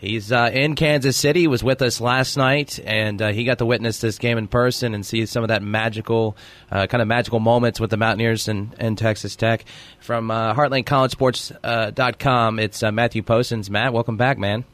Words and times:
He's 0.00 0.32
uh, 0.32 0.50
in 0.50 0.74
Kansas 0.76 1.14
City. 1.14 1.40
He 1.40 1.46
was 1.46 1.62
with 1.62 1.82
us 1.82 2.00
last 2.00 2.38
night, 2.38 2.80
and 2.86 3.20
uh, 3.20 3.32
he 3.32 3.44
got 3.44 3.58
to 3.58 3.66
witness 3.66 4.00
this 4.00 4.18
game 4.18 4.38
in 4.38 4.48
person 4.48 4.94
and 4.94 5.04
see 5.04 5.26
some 5.26 5.44
of 5.44 5.48
that 5.48 5.62
magical, 5.62 6.38
uh, 6.70 6.86
kind 6.86 7.02
of 7.02 7.08
magical 7.08 7.38
moments 7.38 7.78
with 7.78 7.90
the 7.90 7.98
Mountaineers 7.98 8.48
and, 8.48 8.74
and 8.78 8.96
Texas 8.96 9.36
Tech. 9.36 9.66
From 10.00 10.30
uh, 10.30 10.54
HeartlandCollegeSports.com, 10.54 12.58
uh, 12.58 12.62
it's 12.62 12.82
uh, 12.82 12.90
Matthew 12.90 13.22
Postins. 13.22 13.68
Matt, 13.68 13.92
welcome 13.92 14.16
back, 14.16 14.38
man. 14.38 14.64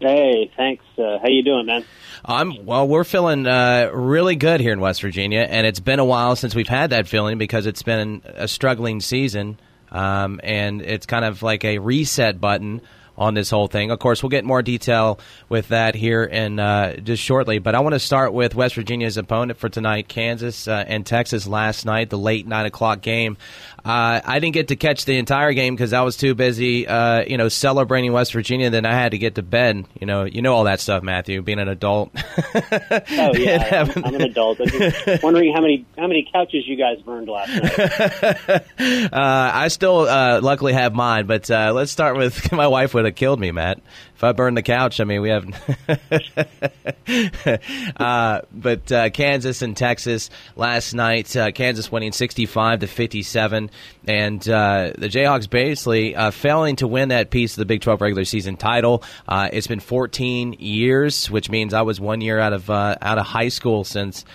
Hey, 0.00 0.50
thanks. 0.54 0.84
Uh, 0.98 1.18
how 1.18 1.28
you 1.28 1.42
doing, 1.42 1.64
man? 1.64 1.86
I'm 2.22 2.66
well. 2.66 2.86
We're 2.86 3.04
feeling 3.04 3.46
uh, 3.46 3.90
really 3.94 4.36
good 4.36 4.60
here 4.60 4.74
in 4.74 4.80
West 4.80 5.00
Virginia, 5.00 5.46
and 5.48 5.66
it's 5.66 5.80
been 5.80 5.98
a 5.98 6.04
while 6.04 6.36
since 6.36 6.54
we've 6.54 6.68
had 6.68 6.90
that 6.90 7.08
feeling 7.08 7.38
because 7.38 7.64
it's 7.64 7.82
been 7.82 8.20
a 8.26 8.48
struggling 8.48 9.00
season, 9.00 9.58
um, 9.90 10.42
and 10.44 10.82
it's 10.82 11.06
kind 11.06 11.24
of 11.24 11.42
like 11.42 11.64
a 11.64 11.78
reset 11.78 12.38
button 12.38 12.82
on 13.20 13.34
this 13.34 13.50
whole 13.50 13.68
thing. 13.68 13.90
Of 13.90 13.98
course, 13.98 14.22
we'll 14.22 14.30
get 14.30 14.44
more 14.46 14.62
detail 14.62 15.20
with 15.50 15.68
that 15.68 15.94
here 15.94 16.24
in 16.24 16.58
uh, 16.58 16.96
just 16.96 17.22
shortly. 17.22 17.58
But 17.58 17.74
I 17.74 17.80
want 17.80 17.92
to 17.92 17.98
start 17.98 18.32
with 18.32 18.54
West 18.54 18.74
Virginia's 18.74 19.18
opponent 19.18 19.58
for 19.58 19.68
tonight, 19.68 20.08
Kansas 20.08 20.66
uh, 20.66 20.84
and 20.88 21.04
Texas 21.04 21.46
last 21.46 21.84
night, 21.84 22.08
the 22.08 22.18
late 22.18 22.46
nine 22.46 22.64
o'clock 22.64 23.02
game. 23.02 23.36
Uh, 23.84 24.20
I 24.24 24.40
didn't 24.40 24.54
get 24.54 24.68
to 24.68 24.76
catch 24.76 25.04
the 25.04 25.16
entire 25.18 25.52
game 25.52 25.74
because 25.74 25.92
I 25.92 26.00
was 26.00 26.16
too 26.16 26.34
busy, 26.34 26.86
uh, 26.86 27.22
you 27.26 27.36
know, 27.36 27.48
celebrating 27.48 28.12
West 28.12 28.32
Virginia. 28.32 28.70
Then 28.70 28.86
I 28.86 28.94
had 28.94 29.12
to 29.12 29.18
get 29.18 29.34
to 29.34 29.42
bed. 29.42 29.86
You 30.00 30.06
know, 30.06 30.24
you 30.24 30.40
know 30.40 30.54
all 30.54 30.64
that 30.64 30.80
stuff, 30.80 31.02
Matthew. 31.02 31.42
Being 31.42 31.60
an 31.60 31.68
adult. 31.68 32.10
oh 32.54 33.32
yeah, 33.34 33.84
I'm, 33.96 34.04
I'm, 34.04 34.14
an 34.14 34.22
adult. 34.22 34.60
I'm 34.60 34.68
just 34.68 35.22
wondering 35.22 35.52
how 35.54 35.60
many 35.60 35.84
how 35.98 36.06
many 36.06 36.26
couches 36.32 36.66
you 36.66 36.76
guys 36.76 37.00
burned 37.02 37.28
last 37.28 37.50
night. 37.50 38.64
Uh, 39.10 39.50
I 39.54 39.68
still 39.68 40.00
uh, 40.00 40.40
luckily 40.40 40.72
have 40.72 40.94
mine, 40.94 41.26
but 41.26 41.48
let's 41.48 41.92
start 41.92 42.16
with 42.16 42.50
my 42.52 42.66
wife 42.66 42.94
would 42.94 43.06
have 43.10 43.16
killed 43.16 43.40
me, 43.40 43.50
Matt 43.50 43.80
if 44.20 44.24
I 44.24 44.32
burn 44.32 44.52
the 44.52 44.60
couch, 44.60 45.00
I 45.00 45.04
mean, 45.04 45.22
we 45.22 45.30
have. 45.30 45.46
uh, 47.96 48.42
but 48.52 48.92
uh, 48.92 49.08
Kansas 49.08 49.62
and 49.62 49.74
Texas 49.74 50.28
last 50.56 50.92
night, 50.92 51.34
uh, 51.34 51.52
Kansas 51.52 51.90
winning 51.90 52.12
65 52.12 52.80
to 52.80 52.86
57, 52.86 53.70
and 54.06 54.46
uh, 54.46 54.92
the 54.98 55.08
Jayhawks 55.08 55.48
basically 55.48 56.14
uh, 56.14 56.32
failing 56.32 56.76
to 56.76 56.86
win 56.86 57.08
that 57.08 57.30
piece 57.30 57.54
of 57.54 57.60
the 57.60 57.64
Big 57.64 57.80
12 57.80 58.02
regular 58.02 58.26
season 58.26 58.58
title. 58.58 59.02
Uh, 59.26 59.48
it's 59.54 59.66
been 59.66 59.80
14 59.80 60.56
years, 60.58 61.30
which 61.30 61.48
means 61.48 61.72
I 61.72 61.80
was 61.80 61.98
one 61.98 62.20
year 62.20 62.38
out 62.38 62.52
of 62.52 62.68
out 62.68 63.16
of 63.16 63.24
high 63.24 63.48
school 63.48 63.84
since 63.84 64.26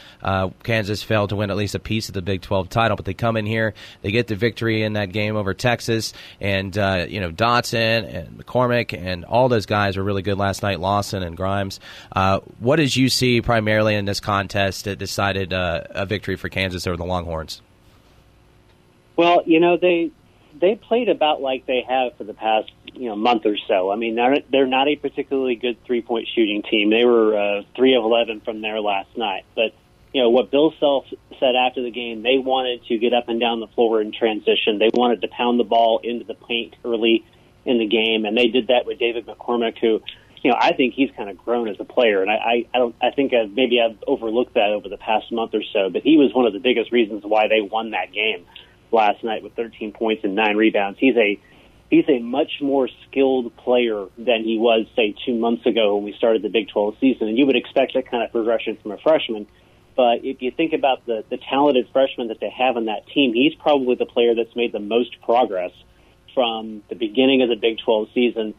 Kansas 0.64 1.04
failed 1.04 1.30
to 1.30 1.36
win 1.36 1.52
at 1.52 1.58
least 1.58 1.76
a 1.76 1.80
piece 1.80 2.08
of 2.08 2.16
the 2.16 2.24
Big 2.24 2.42
12 2.42 2.70
title. 2.70 2.98
But 2.98 3.06
they 3.06 3.14
come 3.14 3.38
in 3.38 3.46
here, 3.46 3.76
they 4.02 4.10
get 4.10 4.26
the 4.26 4.36
victory 4.36 4.82
in 4.82 4.94
that 4.94 5.12
game 5.12 5.36
over 5.36 5.54
Texas, 5.54 6.12
and 6.42 6.76
you 6.76 7.22
know 7.22 7.30
Dotson 7.30 8.12
and 8.12 8.40
McCormack 8.40 9.00
and 9.00 9.26
all 9.26 9.48
those 9.48 9.68
guys 9.68 9.75
guys 9.76 9.98
were 9.98 10.04
really 10.04 10.22
good 10.22 10.38
last 10.38 10.64
night, 10.64 10.80
Lawson 10.80 11.22
and 11.22 11.36
Grimes. 11.36 11.82
Uh, 12.16 12.40
what 12.60 12.78
did 12.78 12.96
you 12.96 13.10
see 13.10 13.42
primarily 13.42 13.94
in 13.94 14.06
this 14.06 14.22
contest 14.22 14.86
that 14.86 14.98
decided 14.98 15.52
uh, 15.52 15.82
a 15.90 16.06
victory 16.06 16.38
for 16.38 16.48
Kansas 16.48 16.88
over 16.88 16.96
the 16.96 17.04
Longhorns? 17.04 17.62
Well, 19.18 19.44
you 19.46 19.60
know 19.60 19.76
they 19.76 20.12
they 20.62 20.76
played 20.76 21.10
about 21.10 21.42
like 21.42 21.66
they 21.66 21.84
have 21.88 22.16
for 22.18 22.24
the 22.24 22.34
past 22.34 22.72
you 22.94 23.10
know 23.10 23.18
month 23.18 23.46
or 23.46 23.58
so. 23.68 23.92
I 23.92 23.98
mean, 23.98 24.16
they're 24.16 24.38
they're 24.50 24.66
not 24.66 24.88
a 24.88 24.96
particularly 24.96 25.56
good 25.56 25.84
three 25.86 26.02
point 26.02 26.30
shooting 26.34 26.64
team. 26.64 26.90
They 26.90 27.04
were 27.04 27.38
uh, 27.38 27.64
three 27.76 27.96
of 27.96 28.04
eleven 28.06 28.40
from 28.40 28.62
there 28.62 28.80
last 28.80 29.10
night, 29.18 29.44
but 29.56 29.74
you 30.14 30.22
know 30.22 30.30
what 30.30 30.52
Bill 30.52 30.74
Self 30.80 31.04
said 31.38 31.56
after 31.56 31.84
the 31.84 31.92
game, 31.92 32.24
they 32.24 32.38
wanted 32.38 32.86
to 32.86 32.98
get 32.98 33.14
up 33.14 33.28
and 33.28 33.42
down 33.42 33.60
the 33.60 33.68
floor 33.68 34.00
in 34.00 34.14
transition. 34.14 34.80
They 34.80 34.90
wanted 34.94 35.22
to 35.22 35.28
pound 35.28 35.60
the 35.60 35.66
ball 35.66 36.00
into 36.02 36.24
the 36.24 36.36
paint 36.36 36.78
early 36.86 37.26
in 37.66 37.80
the 37.80 37.88
game, 37.88 38.26
and 38.26 38.38
they 38.38 38.48
did 38.48 38.68
that 38.68 38.86
with 38.86 39.00
David 39.00 39.26
McCormack, 39.26 39.78
who, 39.80 40.02
you 40.42 40.52
know, 40.52 40.58
I 40.60 40.74
think 40.74 40.94
he's 40.94 41.10
kind 41.18 41.30
of 41.30 41.38
grown 41.38 41.68
as 41.68 41.78
a 41.80 41.86
player, 41.86 42.22
and 42.22 42.30
I, 42.30 42.36
I, 42.36 42.68
I 42.74 42.78
don't, 42.78 42.96
I 43.02 43.12
think 43.12 43.34
I've, 43.34 43.52
maybe 43.52 43.82
I've 43.82 43.98
overlooked 44.06 44.54
that 44.54 44.70
over 44.72 44.90
the 44.90 44.98
past 44.98 45.32
month 45.32 45.54
or 45.54 45.64
so, 45.74 45.90
but 45.90 46.04
he 46.04 46.18
was 46.18 46.34
one 46.34 46.46
of 46.46 46.54
the 46.54 46.60
biggest 46.60 46.92
reasons 46.92 47.24
why 47.26 47.48
they 47.48 47.62
won 47.62 47.92
that 47.92 48.12
game 48.14 48.46
last 48.92 49.24
night 49.24 49.44
with 49.44 49.54
13 49.56 49.92
points 49.92 50.24
and 50.24 50.36
nine 50.36 50.56
rebounds. 50.56 51.00
He's 51.00 51.16
a 51.18 51.40
he's 51.90 52.06
a 52.08 52.20
much 52.20 52.52
more 52.62 52.90
skilled 53.08 53.56
player 53.58 54.08
than 54.18 54.44
he 54.44 54.58
was, 54.58 54.88
say, 54.96 55.16
two 55.26 55.36
months 55.36 55.66
ago 55.66 55.96
when 55.96 56.06
we 56.06 56.14
started 56.14 56.42
the 56.42 56.50
Big 56.50 56.70
12 56.70 56.96
season. 57.00 57.28
And 57.28 57.38
you 57.38 57.46
would 57.46 57.56
expect 57.56 57.94
that 57.94 58.10
kind 58.10 58.24
of 58.24 58.32
progression 58.32 58.78
from 58.82 58.92
a 58.92 58.98
freshman. 58.98 59.48
But 59.96 60.26
if 60.26 60.42
you 60.42 60.52
think 60.52 60.74
about 60.74 61.06
the, 61.06 61.24
the 61.30 61.38
talented 61.38 61.88
freshmen 61.94 62.28
that 62.28 62.40
they 62.40 62.50
have 62.50 62.76
on 62.76 62.86
that 62.86 63.08
team, 63.08 63.34
he's 63.34 63.56
probably 63.56 63.96
the 63.96 64.06
player 64.06 64.36
that's 64.36 64.56
made 64.56 64.72
the 64.74 64.80
most 64.80 65.22
progress 65.22 65.72
from 66.36 66.84
the 66.90 66.96
beginning 66.96 67.42
of 67.42 67.50
the 67.50 67.56
Big 67.56 67.80
12 67.80 68.10
season 68.14 68.54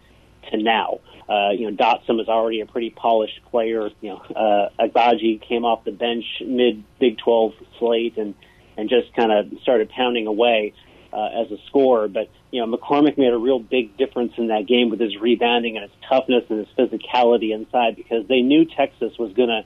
to 0.50 0.56
now. 0.56 0.98
Uh, 1.28 1.50
you 1.50 1.70
know, 1.70 1.76
Dotson 1.76 2.16
was 2.16 2.28
already 2.28 2.60
a 2.60 2.66
pretty 2.66 2.90
polished 2.90 3.40
player. 3.50 3.90
You 4.00 4.10
know, 4.10 4.16
uh, 4.16 4.68
Agbaji 4.80 5.40
came 5.46 5.64
off 5.64 5.84
the 5.84 5.92
bench 5.92 6.24
mid 6.40 6.82
Big 6.98 7.18
12 7.18 7.52
slate 7.78 8.16
and, 8.16 8.34
and 8.76 8.88
just 8.88 9.14
kind 9.14 9.30
of 9.30 9.60
started 9.62 9.90
pounding 9.90 10.26
away 10.26 10.72
uh, 11.12 11.42
as 11.42 11.50
a 11.50 11.56
scorer. 11.66 12.08
But, 12.08 12.30
you 12.50 12.64
know, 12.64 12.76
McCormack 12.76 13.18
made 13.18 13.32
a 13.32 13.38
real 13.38 13.58
big 13.58 13.96
difference 13.96 14.34
in 14.36 14.48
that 14.48 14.66
game 14.66 14.88
with 14.88 15.00
his 15.00 15.16
rebounding 15.16 15.76
and 15.76 15.90
his 15.90 15.98
toughness 16.08 16.44
and 16.48 16.60
his 16.60 16.68
physicality 16.78 17.52
inside 17.52 17.96
because 17.96 18.26
they 18.28 18.40
knew 18.40 18.64
Texas 18.64 19.12
was 19.18 19.32
going 19.32 19.48
to 19.48 19.64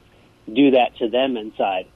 do 0.52 0.72
that 0.72 0.96
to 0.98 1.08
them 1.08 1.36
inside. 1.36 1.86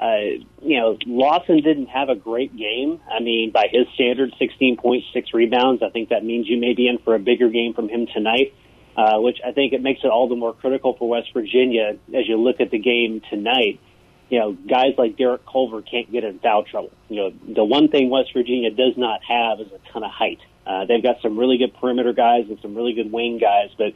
Uh, 0.00 0.42
you 0.60 0.80
know, 0.80 0.98
Lawson 1.06 1.58
didn't 1.62 1.86
have 1.86 2.08
a 2.08 2.14
great 2.14 2.56
game. 2.56 3.00
I 3.10 3.20
mean, 3.20 3.52
by 3.52 3.68
his 3.70 3.86
standards, 3.94 4.34
16.6 4.40 5.02
rebounds. 5.32 5.82
I 5.82 5.90
think 5.90 6.08
that 6.08 6.24
means 6.24 6.48
you 6.48 6.58
may 6.58 6.74
be 6.74 6.88
in 6.88 6.98
for 6.98 7.14
a 7.14 7.18
bigger 7.18 7.48
game 7.50 7.72
from 7.74 7.88
him 7.88 8.06
tonight, 8.12 8.54
uh, 8.96 9.20
which 9.20 9.38
I 9.46 9.52
think 9.52 9.72
it 9.72 9.82
makes 9.82 10.00
it 10.02 10.08
all 10.08 10.28
the 10.28 10.36
more 10.36 10.54
critical 10.54 10.96
for 10.96 11.08
West 11.08 11.32
Virginia 11.32 11.96
as 12.14 12.28
you 12.28 12.36
look 12.36 12.60
at 12.60 12.70
the 12.70 12.78
game 12.78 13.22
tonight. 13.30 13.80
You 14.28 14.40
know, 14.40 14.52
guys 14.52 14.94
like 14.96 15.18
Derek 15.18 15.42
Culver 15.46 15.82
can't 15.82 16.10
get 16.10 16.24
in 16.24 16.38
foul 16.38 16.64
trouble. 16.64 16.90
You 17.08 17.16
know, 17.16 17.54
the 17.54 17.64
one 17.64 17.88
thing 17.88 18.08
West 18.08 18.32
Virginia 18.32 18.70
does 18.70 18.94
not 18.96 19.20
have 19.28 19.60
is 19.60 19.68
a 19.72 19.92
ton 19.92 20.02
of 20.02 20.10
height. 20.10 20.40
Uh, 20.66 20.86
they've 20.86 21.02
got 21.02 21.20
some 21.20 21.38
really 21.38 21.58
good 21.58 21.74
perimeter 21.74 22.12
guys 22.12 22.46
and 22.48 22.58
some 22.62 22.74
really 22.74 22.94
good 22.94 23.12
wing 23.12 23.38
guys, 23.38 23.70
but 23.76 23.92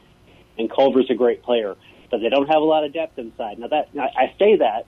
and 0.57 0.71
Culver's 0.71 1.09
a 1.09 1.15
great 1.15 1.43
player, 1.43 1.75
but 2.11 2.19
they 2.19 2.29
don't 2.29 2.47
have 2.47 2.61
a 2.61 2.65
lot 2.65 2.83
of 2.83 2.93
depth 2.93 3.17
inside. 3.17 3.59
Now 3.59 3.67
that 3.67 3.89
I 3.95 4.33
say 4.39 4.57
that 4.57 4.85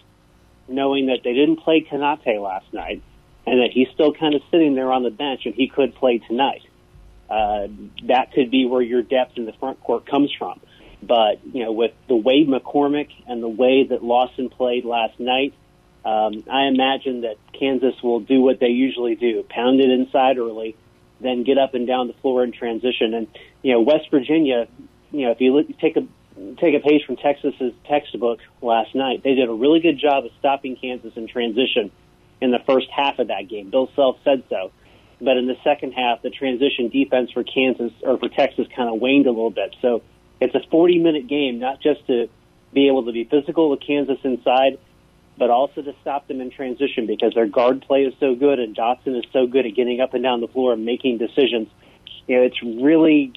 knowing 0.70 1.08
that 1.08 1.20
they 1.24 1.34
didn't 1.34 1.58
play 1.58 1.82
Konate 1.90 2.42
last 2.42 2.72
night 2.74 3.02
and 3.46 3.62
that 3.62 3.72
he's 3.72 3.88
still 3.94 4.14
kind 4.14 4.36
of 4.36 4.42
sitting 4.52 4.76
there 4.76 4.92
on 4.92 5.04
the 5.04 5.10
bench 5.10 5.46
and 5.46 5.56
he 5.56 5.68
could 5.68 5.96
play 5.96 6.20
tonight. 6.20 6.64
Uh, 7.30 7.68
that 8.08 8.32
could 8.34 8.50
be 8.50 8.66
where 8.66 8.82
your 8.82 9.02
depth 9.02 9.38
in 9.38 9.46
the 9.46 9.54
front 9.54 9.82
court 9.82 10.06
comes 10.06 10.32
from. 10.38 10.60
But, 11.02 11.40
you 11.54 11.64
know, 11.64 11.72
with 11.72 11.94
the 12.08 12.16
way 12.16 12.46
McCormack 12.46 13.10
and 13.28 13.42
the 13.42 13.50
way 13.50 13.86
that 13.86 14.04
Lawson 14.04 14.50
played 14.50 14.84
last 14.84 15.20
night, 15.20 15.54
um, 16.04 16.44
I 16.52 16.64
imagine 16.64 17.22
that 17.22 17.38
Kansas 17.58 18.02
will 18.02 18.20
do 18.20 18.42
what 18.42 18.60
they 18.60 18.70
usually 18.70 19.16
do, 19.16 19.44
pound 19.50 19.80
it 19.80 19.90
inside 19.90 20.38
early, 20.38 20.76
then 21.22 21.44
get 21.44 21.58
up 21.58 21.74
and 21.74 21.86
down 21.86 22.08
the 22.08 22.14
floor 22.14 22.44
in 22.44 22.52
transition. 22.52 23.14
And, 23.14 23.28
you 23.62 23.74
know, 23.74 23.82
West 23.82 24.10
Virginia, 24.10 24.68
you 25.12 25.26
know, 25.26 25.32
if 25.32 25.42
you 25.42 25.54
look, 25.54 25.68
take 25.80 25.98
a 25.98 26.08
take 26.60 26.76
a 26.76 26.80
page 26.80 27.06
from 27.06 27.18
Texas's 27.18 27.74
textbook 27.88 28.40
last 28.62 28.96
night. 28.96 29.24
They 29.24 29.36
did 29.36 29.50
a 29.50 29.54
really 29.54 29.80
good 29.80 30.00
job 30.00 30.26
of 30.26 30.32
stopping 30.40 30.76
Kansas 30.76 31.14
in 31.16 31.28
transition 31.28 31.92
in 32.42 32.52
the 32.52 32.60
first 32.66 32.88
half 32.90 33.20
of 33.20 33.28
that 33.28 33.48
game. 33.50 33.70
Bill 33.70 33.90
Self 33.96 34.18
said 34.24 34.44
so. 34.50 34.72
But 35.22 35.36
in 35.36 35.48
the 35.48 35.58
second 35.64 35.92
half, 35.92 36.22
the 36.22 36.30
transition 36.30 36.88
defense 36.90 37.32
for 37.32 37.44
Kansas 37.44 37.92
or 38.04 38.18
for 38.18 38.30
Texas 38.30 38.68
kind 38.74 38.90
of 38.90 39.02
waned 39.02 39.28
a 39.28 39.32
little 39.32 39.50
bit. 39.50 39.76
So 39.82 40.02
it's 40.40 40.56
a 40.56 40.62
40 40.72 41.00
minute 41.00 41.28
game, 41.28 41.60
not 41.60 41.82
just 41.82 42.06
to 42.08 42.30
be 42.74 42.88
able 42.88 43.06
to 43.06 43.12
be 43.12 43.26
physical 43.26 43.70
with 43.70 43.82
Kansas 43.86 44.18
inside, 44.24 44.80
but 45.38 45.50
also 45.50 45.82
to 45.82 45.94
stop 46.02 46.28
them 46.28 46.40
in 46.40 46.52
transition 46.52 47.06
because 47.06 47.34
their 47.34 47.48
guard 47.48 47.82
play 47.82 48.04
is 48.04 48.14
so 48.20 48.36
good 48.36 48.60
and 48.60 48.76
Dotson 48.76 49.18
is 49.18 49.26
so 49.34 49.48
good 49.48 49.66
at 49.66 49.76
getting 49.76 50.00
up 50.00 50.14
and 50.14 50.24
down 50.24 50.42
the 50.42 50.48
floor 50.48 50.74
and 50.74 50.86
making 50.86 51.18
decisions. 51.18 51.68
You 52.28 52.38
know, 52.38 52.44
it's 52.44 52.62
really 52.62 53.34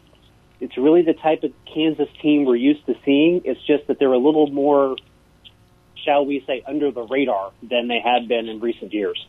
it's 0.63 0.79
really 0.79 1.03
the 1.03 1.15
type 1.15 1.43
of 1.43 1.53
Kansas 1.75 2.09
team 2.23 2.45
we're 2.45 2.55
used 2.55 2.87
to 2.87 2.95
seeing. 3.05 3.43
It's 3.45 3.61
just 3.67 3.89
that 3.89 3.99
they're 3.99 4.13
a 4.13 4.19
little 4.19 4.47
more, 4.47 4.97
shall 6.05 6.25
we 6.25 6.45
say, 6.47 6.63
under 6.65 6.93
the 6.93 7.03
radar 7.03 7.51
than 7.69 7.89
they 7.89 7.99
had 7.99 8.29
been 8.29 8.49
in 8.49 8.61
recent 8.61 8.95
years. 8.95 9.27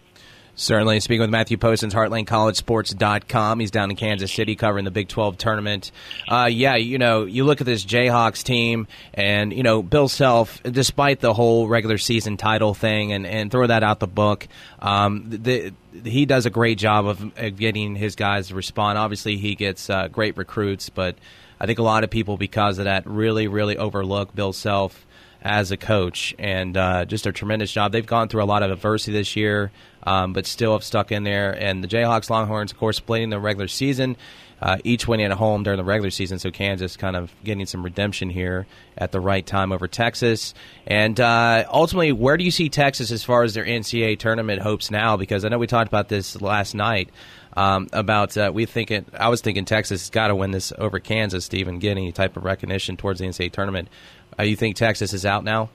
Certainly. 0.56 1.00
Speaking 1.00 1.22
with 1.22 1.32
Matthew 1.32 1.58
Postins, 1.58 1.94
HeartlandCollegeSports.com. 1.94 3.60
He's 3.60 3.72
down 3.72 3.90
in 3.90 3.98
Kansas 3.98 4.32
City 4.32 4.56
covering 4.56 4.86
the 4.86 4.92
Big 4.92 5.08
12 5.08 5.36
tournament. 5.38 5.92
Uh, 6.28 6.48
yeah, 6.52 6.76
you 6.76 7.00
know, 7.00 7.26
you 7.26 7.44
look 7.44 7.60
at 7.60 7.66
this 7.66 7.84
Jayhawks 7.84 8.44
team, 8.44 8.88
and, 9.16 9.52
you 9.52 9.64
know, 9.64 9.82
Bill 9.82 10.08
Self, 10.08 10.62
despite 10.62 11.22
the 11.22 11.34
whole 11.34 11.68
regular 11.68 11.98
season 11.98 12.38
title 12.38 12.76
thing, 12.76 13.14
and, 13.14 13.26
and 13.26 13.52
throw 13.52 13.66
that 13.66 13.82
out 13.82 14.00
the 14.00 14.08
book, 14.08 14.48
um, 14.80 15.26
the, 15.28 15.74
he 16.04 16.28
does 16.28 16.46
a 16.46 16.52
great 16.52 16.78
job 16.78 17.08
of, 17.08 17.22
of, 17.36 17.58
getting 17.58 17.96
his 17.96 18.16
guys 18.16 18.50
to 18.50 18.56
respond. 18.56 19.00
Obviously, 19.00 19.38
he 19.38 19.56
gets 19.56 19.90
uh, 19.90 20.08
great 20.08 20.38
recruits, 20.38 20.90
but 20.90 21.16
I 21.60 21.66
think 21.66 21.80
a 21.80 21.84
lot 21.84 22.04
of 22.04 22.12
people, 22.12 22.38
because 22.38 22.78
of 22.78 22.86
that, 22.86 23.08
really, 23.08 23.48
really 23.48 23.78
overlook 23.78 24.36
Bill 24.36 24.54
Self 24.54 25.04
as 25.44 25.72
a 25.72 25.78
coach 25.78 26.34
and 26.40 26.76
uh, 26.78 27.06
just 27.06 27.28
a 27.28 27.32
tremendous 27.34 27.72
job. 27.72 27.92
They've 27.92 28.06
gone 28.06 28.30
through 28.30 28.44
a 28.44 28.46
lot 28.46 28.64
of 28.64 28.72
adversity 28.72 29.12
this 29.12 29.36
year, 29.36 29.72
um, 30.04 30.34
but 30.34 30.46
still 30.46 30.72
have 30.72 30.84
stuck 30.84 31.12
in 31.12 31.24
there. 31.24 31.52
And 31.52 31.84
the 31.84 31.88
Jayhawks 31.88 32.30
Longhorns, 32.30 32.72
of 32.72 32.78
course, 32.80 33.00
playing 33.00 33.30
the 33.30 33.40
regular 33.40 33.68
season. 33.68 34.16
uh, 34.64 34.78
each 34.86 35.10
winning 35.10 35.26
at 35.26 35.34
home 35.34 35.64
during 35.64 35.76
the 35.76 35.84
regular 35.84 36.10
season. 36.10 36.40
So 36.40 36.50
Kansas 36.50 36.96
kind 36.96 37.18
of 37.18 37.34
getting 37.44 37.66
some 37.66 37.84
redemption 37.84 38.30
here 38.30 38.66
at 38.98 39.12
the 39.12 39.20
right 39.20 39.46
time 39.46 39.74
over 39.74 39.90
Texas. 39.90 40.54
And 40.88 41.20
uh, 41.20 41.66
ultimately, 41.70 42.14
where 42.14 42.38
do 42.38 42.46
you 42.46 42.52
see 42.52 42.70
Texas 42.70 43.12
as 43.12 43.26
far 43.26 43.44
as 43.44 43.54
their 43.54 43.66
NCAA 43.66 44.18
tournament 44.20 44.62
hopes 44.62 44.90
now? 44.90 45.18
Because 45.18 45.44
I 45.44 45.50
know 45.50 45.58
we 45.58 45.68
talked 45.68 45.90
about 45.90 46.08
this 46.08 46.42
last 46.42 46.76
night. 46.76 47.10
Um, 47.56 47.88
about 47.94 48.36
uh, 48.36 48.50
we 48.52 48.66
thinking 48.66 49.06
I 49.16 49.30
was 49.30 49.42
thinking 49.42 49.66
Texas 49.66 50.02
has 50.02 50.10
got 50.10 50.30
to 50.30 50.36
win 50.36 50.50
this 50.50 50.74
over 50.76 51.00
Kansas 51.00 51.50
to 51.50 51.58
even 51.58 51.78
get 51.78 51.92
any 51.92 52.12
type 52.12 52.36
of 52.36 52.44
recognition 52.44 52.98
towards 52.98 53.20
the 53.20 53.28
NCAA 53.28 53.52
tournament. 53.52 53.90
Uh, 54.38 54.44
you 54.44 54.56
think 54.56 54.76
Texas 54.76 55.14
is 55.14 55.26
out 55.26 55.44
now? 55.44 55.70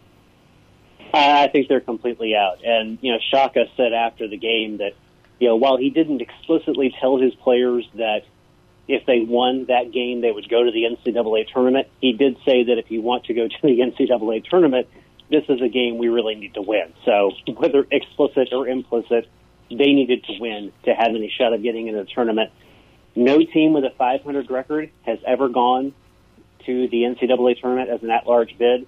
I 1.13 1.49
think 1.49 1.69
they're 1.69 1.81
completely 1.81 2.35
out. 2.35 2.65
And 2.65 2.99
you 3.01 3.13
know, 3.13 3.19
Shaka 3.31 3.67
said 3.77 3.93
after 3.93 4.29
the 4.29 4.37
game 4.37 4.79
that 4.79 4.93
you 5.39 5.49
know 5.49 5.57
while 5.57 5.77
he 5.77 5.91
didn't 5.91 6.21
explicitly 6.21 6.95
tell 7.01 7.19
his 7.19 7.35
players 7.37 7.89
that 7.95 8.23
if 8.87 9.05
they 9.07 9.21
won 9.21 9.67
that 9.67 9.93
game 9.93 10.21
they 10.21 10.33
would 10.33 10.49
go 10.49 10.65
to 10.65 10.71
the 10.71 10.85
NCAA 10.85 11.53
tournament, 11.53 11.89
he 12.01 12.13
did 12.13 12.37
say 12.45 12.65
that 12.65 12.79
if 12.79 12.91
you 12.91 13.03
want 13.03 13.25
to 13.25 13.35
go 13.35 13.49
to 13.49 13.57
the 13.63 13.79
NCAA 13.99 14.45
tournament, 14.49 14.89
this 15.31 15.45
is 15.49 15.61
a 15.61 15.69
game 15.69 15.99
we 15.99 16.09
really 16.09 16.35
need 16.35 16.55
to 16.55 16.63
win. 16.63 16.93
So 17.05 17.33
whether 17.57 17.87
explicit 17.91 18.49
or 18.53 18.69
implicit, 18.69 19.29
they 19.71 19.93
needed 19.93 20.25
to 20.25 20.39
win 20.39 20.73
to 20.85 20.95
have 20.95 21.09
any 21.09 21.33
shot 21.37 21.53
of 21.53 21.63
getting 21.63 21.89
into 21.89 22.01
the 22.01 22.11
tournament. 22.11 22.51
No 23.15 23.39
team 23.43 23.73
with 23.73 23.85
a 23.85 23.91
500 23.99 24.51
record 24.51 24.91
has 25.03 25.19
ever 25.27 25.49
gone 25.49 25.93
to 26.69 26.87
the 26.89 27.03
NCAA 27.03 27.61
tournament 27.61 27.89
as 27.89 28.03
an 28.03 28.11
at-large 28.11 28.57
bid. 28.59 28.87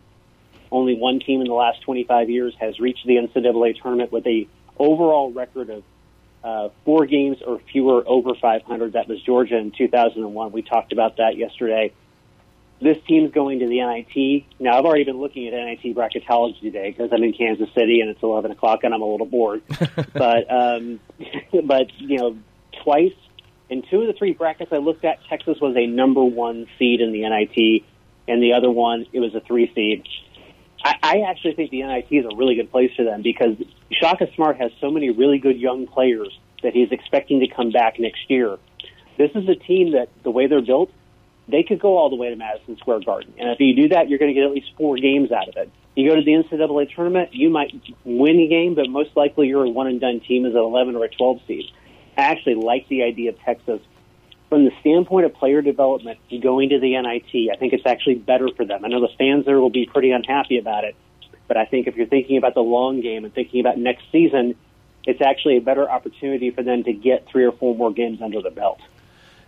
Only 0.70 0.94
one 0.94 1.18
team 1.18 1.40
in 1.40 1.48
the 1.48 1.54
last 1.54 1.80
25 1.82 2.28
years 2.28 2.54
has 2.60 2.78
reached 2.78 3.06
the 3.06 3.16
NCAA 3.16 3.80
tournament 3.80 4.12
with 4.12 4.26
a 4.26 4.46
overall 4.78 5.32
record 5.32 5.70
of 5.70 5.82
uh, 6.44 6.68
four 6.84 7.06
games 7.06 7.38
or 7.44 7.58
fewer 7.72 8.04
over 8.06 8.34
500. 8.34 8.92
That 8.92 9.08
was 9.08 9.20
Georgia 9.22 9.56
in 9.56 9.72
2001. 9.72 10.52
We 10.52 10.62
talked 10.62 10.92
about 10.92 11.16
that 11.16 11.36
yesterday. 11.36 11.92
This 12.82 12.98
team's 13.06 13.32
going 13.32 13.58
to 13.60 13.66
the 13.66 13.80
NIT. 13.80 14.44
Now, 14.58 14.78
I've 14.78 14.84
already 14.84 15.04
been 15.04 15.18
looking 15.18 15.48
at 15.48 15.52
NIT 15.52 15.96
bracketology 15.96 16.60
today 16.60 16.90
because 16.90 17.10
I'm 17.12 17.22
in 17.24 17.32
Kansas 17.32 17.68
City 17.74 18.00
and 18.00 18.10
it's 18.10 18.22
11 18.22 18.50
o'clock 18.52 18.84
and 18.84 18.94
I'm 18.94 19.02
a 19.02 19.10
little 19.10 19.26
bored. 19.26 19.62
but, 20.12 20.50
um, 20.50 21.00
but 21.64 21.90
you 21.98 22.18
know, 22.18 22.38
twice 22.84 23.14
in 23.70 23.82
two 23.88 24.02
of 24.02 24.08
the 24.08 24.12
three 24.12 24.32
brackets 24.32 24.72
I 24.72 24.78
looked 24.78 25.04
at, 25.04 25.18
Texas 25.28 25.58
was 25.60 25.76
a 25.76 25.86
number 25.86 26.22
one 26.22 26.66
seed 26.78 27.00
in 27.00 27.12
the 27.12 27.22
NIT, 27.22 27.84
and 28.28 28.42
the 28.42 28.52
other 28.52 28.70
one 28.70 29.06
it 29.12 29.20
was 29.20 29.34
a 29.34 29.40
three 29.40 29.72
seed. 29.74 30.06
I, 30.82 30.96
I 31.02 31.20
actually 31.30 31.54
think 31.54 31.70
the 31.70 31.82
NIT 31.82 32.08
is 32.10 32.24
a 32.24 32.36
really 32.36 32.56
good 32.56 32.70
place 32.70 32.90
for 32.96 33.04
them 33.04 33.22
because 33.22 33.56
Shaka 33.92 34.26
Smart 34.34 34.56
has 34.58 34.72
so 34.80 34.90
many 34.90 35.10
really 35.10 35.38
good 35.38 35.58
young 35.58 35.86
players 35.86 36.36
that 36.62 36.72
he's 36.72 36.90
expecting 36.90 37.40
to 37.40 37.48
come 37.48 37.70
back 37.70 37.98
next 37.98 38.28
year. 38.28 38.58
This 39.16 39.30
is 39.34 39.48
a 39.48 39.54
team 39.54 39.92
that 39.92 40.08
the 40.24 40.30
way 40.30 40.46
they're 40.46 40.62
built, 40.62 40.90
they 41.48 41.62
could 41.62 41.80
go 41.80 41.96
all 41.96 42.10
the 42.10 42.16
way 42.16 42.30
to 42.30 42.36
Madison 42.36 42.76
Square 42.78 43.00
Garden. 43.00 43.34
And 43.38 43.50
if 43.50 43.60
you 43.60 43.74
do 43.74 43.88
that, 43.88 44.08
you're 44.08 44.18
going 44.18 44.34
to 44.34 44.34
get 44.34 44.44
at 44.44 44.52
least 44.52 44.70
four 44.76 44.96
games 44.96 45.30
out 45.30 45.48
of 45.48 45.56
it. 45.56 45.70
You 45.94 46.08
go 46.08 46.16
to 46.16 46.22
the 46.22 46.32
NCAA 46.32 46.94
tournament, 46.94 47.34
you 47.34 47.50
might 47.50 47.72
win 48.04 48.38
a 48.38 48.46
game, 48.46 48.74
but 48.74 48.88
most 48.88 49.10
likely 49.16 49.48
you're 49.48 49.64
a 49.64 49.68
one 49.68 49.86
and 49.86 50.00
done 50.00 50.20
team 50.20 50.46
as 50.46 50.52
an 50.52 50.58
11 50.58 50.96
or 50.96 51.04
a 51.04 51.08
12 51.08 51.40
seed. 51.46 51.64
I 52.16 52.22
actually 52.22 52.56
like 52.56 52.88
the 52.88 53.02
idea 53.02 53.30
of 53.30 53.40
Texas 53.40 53.80
from 54.48 54.64
the 54.64 54.72
standpoint 54.80 55.26
of 55.26 55.34
player 55.34 55.62
development 55.62 56.18
going 56.42 56.70
to 56.70 56.80
the 56.80 57.00
NIT. 57.00 57.50
I 57.52 57.56
think 57.56 57.72
it's 57.72 57.86
actually 57.86 58.16
better 58.16 58.48
for 58.56 58.64
them. 58.64 58.84
I 58.84 58.88
know 58.88 59.00
the 59.00 59.12
fans 59.16 59.46
there 59.46 59.60
will 59.60 59.70
be 59.70 59.86
pretty 59.86 60.10
unhappy 60.10 60.58
about 60.58 60.84
it, 60.84 60.96
but 61.46 61.56
I 61.56 61.64
think 61.64 61.86
if 61.86 61.96
you're 61.96 62.06
thinking 62.06 62.36
about 62.36 62.54
the 62.54 62.60
long 62.60 63.00
game 63.00 63.24
and 63.24 63.32
thinking 63.32 63.60
about 63.60 63.78
next 63.78 64.02
season, 64.10 64.56
it's 65.04 65.20
actually 65.22 65.56
a 65.56 65.60
better 65.60 65.88
opportunity 65.88 66.50
for 66.50 66.62
them 66.62 66.84
to 66.84 66.92
get 66.92 67.26
three 67.30 67.44
or 67.44 67.52
four 67.52 67.74
more 67.74 67.92
games 67.92 68.20
under 68.20 68.42
the 68.42 68.50
belt. 68.50 68.80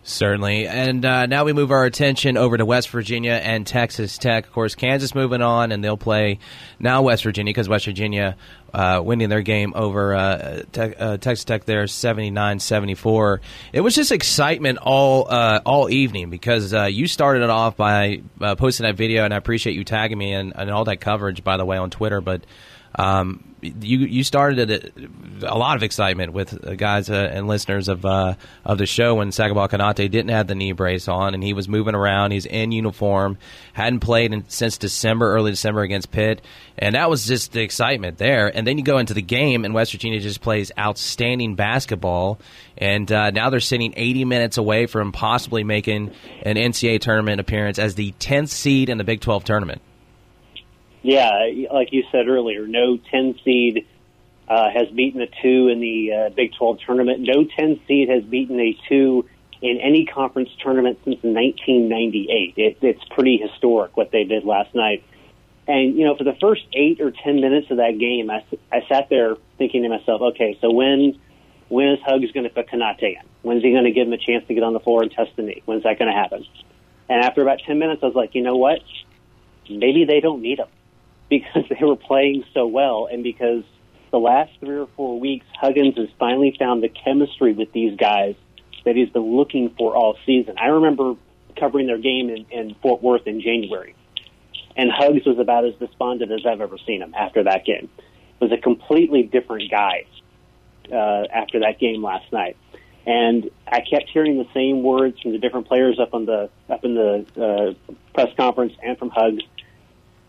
Certainly. 0.04 0.66
And 0.66 1.04
uh, 1.04 1.26
now 1.26 1.44
we 1.44 1.52
move 1.52 1.70
our 1.70 1.84
attention 1.84 2.37
over 2.37 2.56
to 2.56 2.66
West 2.66 2.90
Virginia 2.90 3.34
and 3.34 3.64
Texas 3.64 4.19
Tech. 4.19 4.46
Of 4.46 4.52
course, 4.52 4.75
Kansas 4.75 5.14
moving 5.14 5.43
on, 5.43 5.70
and 5.70 5.82
they'll 5.82 5.96
play 5.96 6.40
now 6.81 7.02
West 7.02 7.22
Virginia 7.22 7.50
because 7.50 7.69
West 7.69 7.84
Virginia 7.84 8.37
uh, 8.75 9.00
winning 9.04 9.28
their 9.28 9.43
game 9.43 9.72
over 9.76 10.12
uh, 10.12 10.62
te- 10.72 10.94
uh, 10.96 11.19
Texas 11.19 11.44
Tech 11.44 11.66
there 11.66 11.84
79-74. 11.84 13.38
It 13.72 13.81
was 13.82 13.94
just 13.94 14.10
excitement 14.10 14.78
all 14.82 15.31
uh, 15.31 15.60
all 15.64 15.88
evening 15.88 16.31
because 16.31 16.75
uh, 16.75 16.84
you 16.84 17.06
started 17.06 17.44
it 17.44 17.50
off 17.50 17.76
by 17.76 18.22
posting 18.40 18.84
that 18.84 18.96
video, 18.96 19.25
and 19.25 19.32
I 19.32 19.37
appreciate 19.37 19.76
you 19.76 19.84
tagging 19.84 20.19
me 20.19 20.32
and, 20.32 20.52
and 20.56 20.69
all 20.69 20.84
that 20.87 21.00
coverage, 21.00 21.44
by 21.44 21.56
the 21.56 21.64
way, 21.64 21.76
on 21.76 21.90
Twitter. 21.90 22.20
But 22.20 22.43
um, 22.96 23.51
you 23.62 23.99
you 23.99 24.25
started 24.25 24.70
a, 24.70 25.53
a, 25.53 25.56
lot 25.56 25.76
of 25.76 25.85
excitement 25.85 26.32
with 26.32 26.76
guys 26.79 27.09
uh, 27.09 27.31
and 27.32 27.47
listeners 27.47 27.88
of 27.88 28.05
uh, 28.05 28.35
of 28.64 28.79
the 28.79 28.87
show 28.87 29.14
when 29.14 29.29
Sagaba 29.29 29.69
Konate 29.69 30.11
didn't 30.11 30.31
have 30.31 30.49
the 30.49 30.56
knee 30.56 30.73
brace 30.73 31.06
on 31.06 31.32
and 31.35 31.43
he 31.43 31.53
was 31.53 31.69
moving 31.69 31.94
around. 31.94 32.32
He's 32.32 32.44
in 32.44 32.73
uniform, 32.73 33.38
hadn't 33.73 34.00
played 34.00 34.32
in, 34.32 34.44
since 34.49 34.79
December, 34.79 35.32
early 35.32 35.53
December 35.53 35.82
against 35.82 36.11
Pitt, 36.11 36.43
and 36.76 36.97
that 36.97 37.09
was 37.09 37.25
just 37.25 37.53
the 37.53 37.62
excitement 37.62 38.19
there. 38.19 38.55
And 38.55 38.67
then 38.67 38.79
you 38.79 38.85
go 38.85 38.99
into 38.99 39.14
the 39.14 39.23
game, 39.23 39.64
and 39.64 39.75
West 39.75 39.93
Virginia 39.93 40.19
just 40.19 40.41
plays 40.41 40.73
outstanding 40.76 41.55
basketball, 41.55 42.41
and 42.76 43.11
uh, 43.12 43.31
now 43.31 43.50
they're 43.50 43.61
sitting 43.61 43.94
80 43.97 44.25
minutes 44.25 44.59
away 44.59 44.87
from 44.87 45.12
possibly 45.12 45.62
making 45.62 46.11
an 46.43 46.56
NCAA 46.56 47.00
tournament 47.00 47.41
appearance 47.41 47.79
as 47.79 47.94
the 47.94 48.12
10th 48.19 48.49
seed 48.49 48.88
in 48.88 48.99
the 48.99 49.05
Big 49.05 49.20
12 49.20 49.44
tournament. 49.44 49.82
Yeah, 51.02 51.50
like 51.72 51.93
you 51.93 52.04
said 52.12 52.28
earlier, 52.28 52.66
no 52.66 52.96
10 52.96 53.40
seed 53.44 53.87
uh, 54.49 54.70
has 54.70 54.88
beaten 54.88 55.20
a 55.20 55.26
two 55.26 55.69
in 55.69 55.81
the 55.81 56.12
uh, 56.12 56.31
Big 56.31 56.54
12 56.54 56.78
tournament. 56.87 57.20
No 57.20 57.44
10 57.44 57.81
seed 57.88 58.08
has 58.08 58.22
beaten 58.22 58.58
a 58.60 58.76
two 58.88 59.28
in 59.60 59.78
any 59.81 60.06
conference 60.06 60.50
tournament 60.62 60.99
since 61.04 61.22
1998. 61.22 62.54
It, 62.56 62.78
it's 62.82 63.04
pretty 63.10 63.37
historic 63.37 63.96
what 63.96 64.12
they 64.12 64.25
did 64.25 64.44
last 64.44 64.75
night. 64.75 65.04
And, 65.66 65.96
you 65.96 66.04
know, 66.04 66.16
for 66.16 66.25
the 66.25 66.37
first 66.40 66.62
eight 66.72 67.00
or 67.00 67.12
10 67.12 67.40
minutes 67.40 67.70
of 67.70 67.78
that 67.78 67.99
game, 67.99 68.31
I, 68.31 68.44
I 68.70 68.87
sat 68.88 69.08
there 69.08 69.37
thinking 69.58 69.82
to 69.82 69.88
myself, 69.88 70.20
okay, 70.20 70.58
so 70.60 70.72
when, 70.72 71.19
when 71.69 71.88
is 71.88 72.00
Hugs 72.04 72.31
going 72.32 72.44
to 72.44 72.50
put 72.50 72.69
Konate 72.69 73.02
in? 73.02 73.22
When's 73.43 73.62
he 73.62 73.70
going 73.70 73.84
to 73.84 73.93
give 73.93 74.06
him 74.06 74.12
a 74.12 74.19
chance 74.19 74.46
to 74.49 74.54
get 74.54 74.62
on 74.62 74.72
the 74.72 74.81
floor 74.81 75.02
and 75.02 75.10
test 75.10 75.31
the 75.37 75.43
knee? 75.43 75.62
When's 75.64 75.84
that 75.84 75.99
going 75.99 76.12
to 76.12 76.16
happen? 76.16 76.44
And 77.08 77.25
after 77.25 77.43
about 77.43 77.60
10 77.64 77.78
minutes, 77.78 78.02
I 78.02 78.06
was 78.06 78.14
like, 78.14 78.34
you 78.34 78.43
know 78.43 78.56
what? 78.56 78.81
Maybe 79.69 80.04
they 80.04 80.20
don't 80.20 80.43
need 80.43 80.58
him 80.58 80.69
because 81.32 81.64
they 81.70 81.84
were 81.84 81.96
playing 81.96 82.44
so 82.52 82.67
well 82.67 83.08
and 83.11 83.23
because 83.23 83.64
the 84.11 84.19
last 84.19 84.52
three 84.61 84.76
or 84.76 84.88
four 84.94 85.19
weeks, 85.19 85.46
Huggins 85.58 85.96
has 85.96 86.08
finally 86.19 86.55
found 86.58 86.82
the 86.82 86.90
chemistry 86.90 87.55
with 87.55 87.73
these 87.73 87.96
guys 87.96 88.34
that 88.84 88.94
he's 88.94 89.08
been 89.08 89.37
looking 89.37 89.75
for 89.79 89.96
all 89.96 90.19
season. 90.26 90.56
I 90.58 90.67
remember 90.67 91.14
covering 91.58 91.87
their 91.87 91.99
game 91.99 92.29
in, 92.29 92.46
in 92.50 92.75
Fort 92.82 93.02
Worth 93.02 93.26
in 93.26 93.40
January, 93.40 93.94
and 94.76 94.90
Hugs 94.93 95.25
was 95.25 95.38
about 95.38 95.64
as 95.64 95.75
despondent 95.76 96.30
as 96.30 96.45
I've 96.47 96.61
ever 96.61 96.76
seen 96.87 97.00
him 97.00 97.14
after 97.14 97.45
that 97.45 97.64
game. 97.64 97.88
Was 98.38 98.52
a 98.52 98.59
completely 98.59 99.23
different 99.23 99.71
guy 99.71 100.04
uh, 100.92 101.25
after 101.33 101.61
that 101.61 101.78
game 101.78 102.02
last 102.02 102.30
night, 102.33 102.56
and 103.06 103.49
I 103.66 103.80
kept 103.80 104.11
hearing 104.12 104.37
the 104.37 104.49
same 104.52 104.83
words 104.83 105.21
from 105.21 105.33
the 105.33 105.38
different 105.38 105.68
players 105.68 105.99
up 105.99 106.12
on 106.12 106.26
the 106.26 106.50
up 106.68 106.85
in 106.85 106.95
the 106.95 107.25
uh, 107.40 107.95
press 108.12 108.35
conference 108.37 108.75
and 108.83 108.99
from 108.99 109.11
Hugs. 109.11 109.42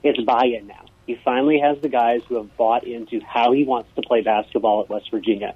It's 0.03 0.21
buy-in 0.21 0.67
now 0.67 0.82
he 1.05 1.19
finally 1.23 1.59
has 1.59 1.79
the 1.81 1.89
guys 1.89 2.21
who 2.27 2.35
have 2.35 2.55
bought 2.55 2.85
into 2.85 3.19
how 3.19 3.51
he 3.51 3.65
wants 3.65 3.89
to 3.95 4.01
play 4.01 4.21
basketball 4.21 4.81
at 4.81 4.89
West 4.89 5.11
Virginia. 5.11 5.55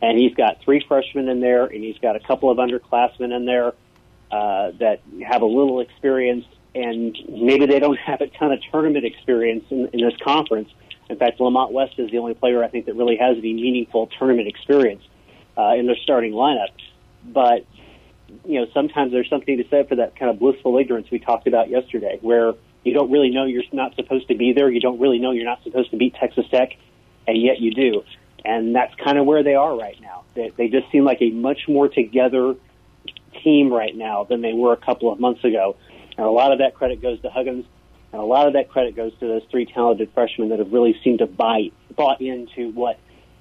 And 0.00 0.18
he's 0.18 0.34
got 0.34 0.62
three 0.62 0.84
freshmen 0.86 1.28
in 1.28 1.40
there, 1.40 1.66
and 1.66 1.82
he's 1.82 1.98
got 1.98 2.16
a 2.16 2.20
couple 2.20 2.50
of 2.50 2.58
underclassmen 2.58 3.34
in 3.34 3.44
there 3.44 3.72
uh, 4.30 4.72
that 4.78 5.00
have 5.26 5.42
a 5.42 5.46
little 5.46 5.80
experience, 5.80 6.44
and 6.74 7.16
maybe 7.28 7.66
they 7.66 7.78
don't 7.78 7.98
have 8.06 8.20
a 8.20 8.26
ton 8.28 8.52
of 8.52 8.60
tournament 8.70 9.04
experience 9.04 9.64
in, 9.70 9.88
in 9.92 10.00
this 10.00 10.16
conference. 10.22 10.70
In 11.08 11.16
fact, 11.16 11.40
Lamont 11.40 11.72
West 11.72 11.98
is 11.98 12.10
the 12.10 12.18
only 12.18 12.34
player 12.34 12.64
I 12.64 12.68
think 12.68 12.86
that 12.86 12.96
really 12.96 13.16
has 13.16 13.36
any 13.38 13.54
meaningful 13.54 14.08
tournament 14.18 14.48
experience 14.48 15.02
uh, 15.56 15.74
in 15.74 15.86
their 15.86 15.96
starting 15.96 16.32
lineup. 16.32 16.68
But 17.24 17.64
you 18.44 18.60
know, 18.60 18.66
sometimes 18.74 19.12
there's 19.12 19.28
something 19.28 19.56
to 19.56 19.68
say 19.68 19.84
for 19.84 19.96
that 19.96 20.16
kind 20.16 20.30
of 20.30 20.38
blissful 20.38 20.76
ignorance 20.78 21.08
we 21.10 21.18
talked 21.18 21.46
about 21.46 21.68
yesterday, 21.70 22.18
where 22.20 22.54
you 22.86 22.94
don't 22.94 23.10
really 23.10 23.30
know 23.30 23.44
you're 23.44 23.64
not 23.72 23.94
supposed 23.96 24.28
to 24.28 24.34
be 24.34 24.52
there. 24.52 24.70
You 24.70 24.80
don't 24.80 25.00
really 25.00 25.18
know 25.18 25.32
you're 25.32 25.44
not 25.44 25.62
supposed 25.64 25.90
to 25.90 25.96
beat 25.96 26.14
Texas 26.14 26.46
Tech, 26.50 26.76
and 27.26 27.40
yet 27.40 27.60
you 27.60 27.72
do. 27.72 28.04
And 28.44 28.74
that's 28.74 28.94
kind 28.94 29.18
of 29.18 29.26
where 29.26 29.42
they 29.42 29.54
are 29.54 29.76
right 29.76 30.00
now. 30.00 30.22
They, 30.34 30.52
they 30.56 30.68
just 30.68 30.90
seem 30.92 31.04
like 31.04 31.20
a 31.20 31.30
much 31.30 31.68
more 31.68 31.88
together 31.88 32.54
team 33.42 33.72
right 33.72 33.94
now 33.94 34.24
than 34.24 34.40
they 34.40 34.52
were 34.52 34.72
a 34.72 34.76
couple 34.76 35.12
of 35.12 35.18
months 35.18 35.44
ago. 35.44 35.76
And 36.16 36.26
a 36.26 36.30
lot 36.30 36.52
of 36.52 36.58
that 36.58 36.74
credit 36.74 37.02
goes 37.02 37.20
to 37.22 37.30
Huggins, 37.30 37.66
and 38.12 38.22
a 38.22 38.24
lot 38.24 38.46
of 38.46 38.52
that 38.52 38.70
credit 38.70 38.94
goes 38.94 39.12
to 39.18 39.26
those 39.26 39.42
three 39.50 39.66
talented 39.66 40.10
freshmen 40.14 40.50
that 40.50 40.60
have 40.60 40.72
really 40.72 40.98
seemed 41.02 41.18
to 41.18 41.26
buy 41.26 41.70
bought 41.96 42.20
into 42.20 42.70
what 42.70 42.98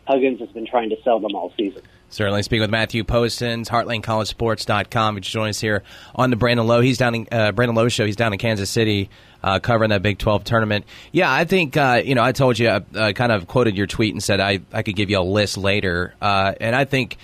Huggins 0.08 0.40
has 0.40 0.50
been 0.50 0.66
trying 0.66 0.90
to 0.90 0.98
sell 1.04 1.20
them 1.20 1.36
all 1.36 1.54
season. 1.56 1.82
Certainly. 2.10 2.44
Speak 2.44 2.62
with 2.62 2.70
Matthew 2.70 3.04
Postins, 3.04 3.68
HeartlandCollegeSports.com, 3.68 5.16
which 5.16 5.30
joins 5.30 5.58
us 5.58 5.62
here 5.62 5.84
on 6.14 6.30
the 6.30 6.36
Brandon 6.36 6.66
Lowe. 6.66 6.82
He's 6.82 6.98
down 6.98 7.16
in 7.16 7.28
uh, 7.32 7.52
Brandon 7.52 7.76
Lowe 7.76 7.90
show. 7.90 8.06
He's 8.06 8.16
down 8.16 8.32
in 8.32 8.40
Kansas 8.40 8.70
City 8.70 9.10
uh, 9.44 9.60
covering 9.60 9.90
that 9.90 10.02
Big 10.02 10.18
12 10.18 10.44
tournament. 10.44 10.86
Yeah, 11.12 11.32
I 11.32 11.46
think, 11.46 11.78
uh, 11.78 12.02
you 12.04 12.16
know, 12.16 12.24
I 12.24 12.32
told 12.32 12.58
you, 12.58 12.70
I 12.70 12.82
uh, 12.96 13.12
kind 13.14 13.32
of 13.32 13.48
quoted 13.48 13.78
your 13.78 13.88
tweet 13.88 14.14
and 14.14 14.24
said 14.24 14.40
I, 14.40 14.62
I 14.72 14.82
could 14.82 14.96
give 14.96 15.10
you 15.10 15.20
a 15.20 15.22
list 15.22 15.58
later. 15.58 16.16
Uh, 16.22 16.54
and 16.60 16.76
I 16.76 16.86
think 16.86 17.18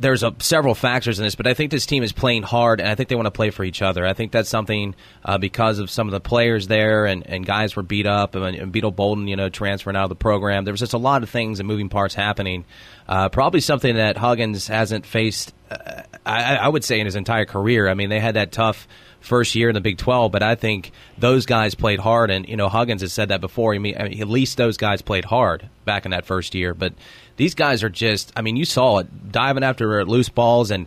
there's 0.00 0.22
a, 0.22 0.34
several 0.38 0.74
factors 0.74 1.18
in 1.18 1.24
this, 1.24 1.34
but 1.34 1.46
I 1.46 1.54
think 1.54 1.70
this 1.70 1.86
team 1.86 2.02
is 2.02 2.12
playing 2.12 2.42
hard, 2.42 2.80
and 2.80 2.88
I 2.88 2.94
think 2.94 3.08
they 3.08 3.14
want 3.14 3.26
to 3.26 3.30
play 3.30 3.50
for 3.50 3.64
each 3.64 3.82
other. 3.82 4.06
I 4.06 4.14
think 4.14 4.32
that's 4.32 4.48
something 4.48 4.94
uh, 5.24 5.38
because 5.38 5.78
of 5.78 5.90
some 5.90 6.08
of 6.08 6.12
the 6.12 6.20
players 6.20 6.66
there, 6.66 7.04
and, 7.06 7.26
and 7.26 7.44
guys 7.44 7.76
were 7.76 7.82
beat 7.82 8.06
up, 8.06 8.34
and, 8.34 8.56
and 8.56 8.72
Beetle 8.72 8.92
Bolden, 8.92 9.28
you 9.28 9.36
know, 9.36 9.48
transferring 9.50 9.96
out 9.96 10.04
of 10.04 10.08
the 10.08 10.16
program. 10.16 10.64
There 10.64 10.72
was 10.72 10.80
just 10.80 10.94
a 10.94 10.98
lot 10.98 11.22
of 11.22 11.30
things 11.30 11.60
and 11.60 11.68
moving 11.68 11.88
parts 11.88 12.14
happening. 12.14 12.64
Uh, 13.06 13.28
probably 13.28 13.60
something 13.60 13.96
that 13.96 14.16
Huggins 14.16 14.66
hasn't 14.66 15.04
faced, 15.04 15.52
uh, 15.70 16.02
I, 16.24 16.56
I 16.56 16.68
would 16.68 16.84
say, 16.84 16.98
in 17.00 17.06
his 17.06 17.16
entire 17.16 17.44
career. 17.44 17.88
I 17.88 17.94
mean, 17.94 18.08
they 18.08 18.20
had 18.20 18.36
that 18.36 18.52
tough 18.52 18.88
first 19.20 19.54
year 19.54 19.68
in 19.68 19.74
the 19.74 19.80
Big 19.80 19.98
12, 19.98 20.32
but 20.32 20.42
I 20.42 20.54
think 20.54 20.92
those 21.18 21.46
guys 21.46 21.74
played 21.74 22.00
hard, 22.00 22.30
and 22.30 22.48
you 22.48 22.56
know 22.56 22.68
Huggins 22.68 23.02
has 23.02 23.12
said 23.12 23.28
that 23.28 23.40
before. 23.40 23.74
I 23.74 23.78
mean, 23.78 23.94
at 23.94 24.28
least 24.28 24.56
those 24.56 24.76
guys 24.76 25.02
played 25.02 25.24
hard 25.24 25.68
back 25.84 26.04
in 26.04 26.10
that 26.10 26.24
first 26.24 26.54
year, 26.54 26.74
but 26.74 26.94
these 27.36 27.54
guys 27.54 27.82
are 27.82 27.88
just, 27.88 28.32
I 28.36 28.42
mean, 28.42 28.56
you 28.56 28.64
saw 28.64 28.98
it 28.98 29.32
diving 29.32 29.64
after 29.64 30.04
loose 30.04 30.28
balls, 30.28 30.70
and 30.70 30.86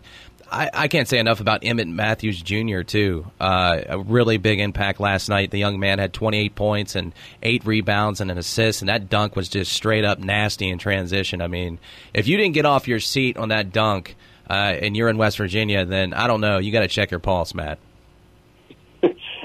I, 0.50 0.70
I 0.72 0.88
can't 0.88 1.08
say 1.08 1.18
enough 1.18 1.40
about 1.40 1.62
Emmitt 1.62 1.88
Matthews 1.88 2.40
Jr. 2.40 2.82
too. 2.82 3.26
Uh, 3.40 3.80
a 3.88 3.98
really 3.98 4.36
big 4.36 4.60
impact 4.60 5.00
last 5.00 5.28
night. 5.28 5.50
The 5.50 5.58
young 5.58 5.80
man 5.80 5.98
had 5.98 6.12
28 6.12 6.54
points 6.54 6.94
and 6.94 7.12
eight 7.42 7.64
rebounds 7.64 8.20
and 8.20 8.30
an 8.30 8.38
assist, 8.38 8.82
and 8.82 8.88
that 8.88 9.08
dunk 9.08 9.36
was 9.36 9.48
just 9.48 9.72
straight 9.72 10.04
up 10.04 10.18
nasty 10.18 10.68
in 10.68 10.78
transition. 10.78 11.40
I 11.40 11.48
mean, 11.48 11.78
if 12.12 12.28
you 12.28 12.36
didn't 12.36 12.54
get 12.54 12.66
off 12.66 12.88
your 12.88 13.00
seat 13.00 13.36
on 13.36 13.48
that 13.48 13.72
dunk. 13.72 14.16
Uh, 14.46 14.76
and 14.82 14.94
you're 14.94 15.08
in 15.08 15.16
West 15.16 15.38
Virginia, 15.38 15.86
then 15.86 16.12
I 16.12 16.26
don't 16.26 16.42
know. 16.42 16.58
You 16.58 16.70
got 16.70 16.80
to 16.80 16.88
check 16.88 17.10
your 17.10 17.18
pulse, 17.18 17.54
Matt. 17.54 17.78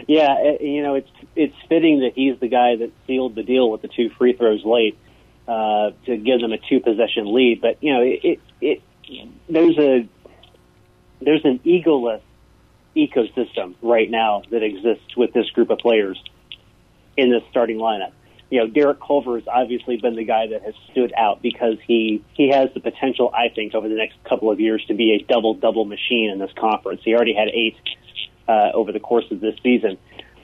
Yeah, 0.09 0.57
you 0.59 0.81
know 0.81 0.95
it's 0.95 1.11
it's 1.35 1.55
fitting 1.69 1.99
that 1.99 2.13
he's 2.15 2.39
the 2.39 2.47
guy 2.47 2.77
that 2.77 2.91
sealed 3.05 3.35
the 3.35 3.43
deal 3.43 3.69
with 3.69 3.83
the 3.83 3.87
two 3.87 4.09
free 4.17 4.33
throws 4.33 4.65
late 4.65 4.97
uh, 5.47 5.91
to 6.07 6.17
give 6.17 6.41
them 6.41 6.51
a 6.51 6.57
two 6.57 6.79
possession 6.79 7.31
lead. 7.31 7.61
But 7.61 7.77
you 7.83 7.93
know, 7.93 8.01
it, 8.01 8.19
it, 8.23 8.39
it 8.59 8.81
there's 9.47 9.77
a 9.77 10.09
there's 11.21 11.45
an 11.45 11.59
egoless 11.59 12.21
ecosystem 12.95 13.75
right 13.83 14.09
now 14.09 14.41
that 14.49 14.63
exists 14.63 15.15
with 15.15 15.31
this 15.33 15.47
group 15.51 15.69
of 15.69 15.77
players 15.77 16.19
in 17.15 17.29
this 17.29 17.43
starting 17.51 17.77
lineup. 17.77 18.13
You 18.49 18.61
know, 18.61 18.67
Derek 18.67 18.99
Culver 18.99 19.35
has 19.35 19.47
obviously 19.47 19.97
been 19.97 20.15
the 20.15 20.23
guy 20.23 20.47
that 20.47 20.63
has 20.63 20.73
stood 20.91 21.13
out 21.15 21.43
because 21.43 21.77
he 21.85 22.25
he 22.33 22.49
has 22.49 22.69
the 22.73 22.79
potential, 22.79 23.31
I 23.31 23.53
think, 23.53 23.75
over 23.75 23.87
the 23.87 23.93
next 23.93 24.15
couple 24.27 24.49
of 24.49 24.59
years 24.59 24.83
to 24.87 24.95
be 24.95 25.13
a 25.21 25.31
double 25.31 25.53
double 25.53 25.85
machine 25.85 26.31
in 26.31 26.39
this 26.39 26.49
conference. 26.59 27.01
He 27.05 27.13
already 27.13 27.35
had 27.35 27.49
eight 27.49 27.75
uh, 28.49 28.71
over 28.73 28.91
the 28.91 28.99
course 28.99 29.25
of 29.31 29.39
this 29.39 29.55
season 29.63 29.97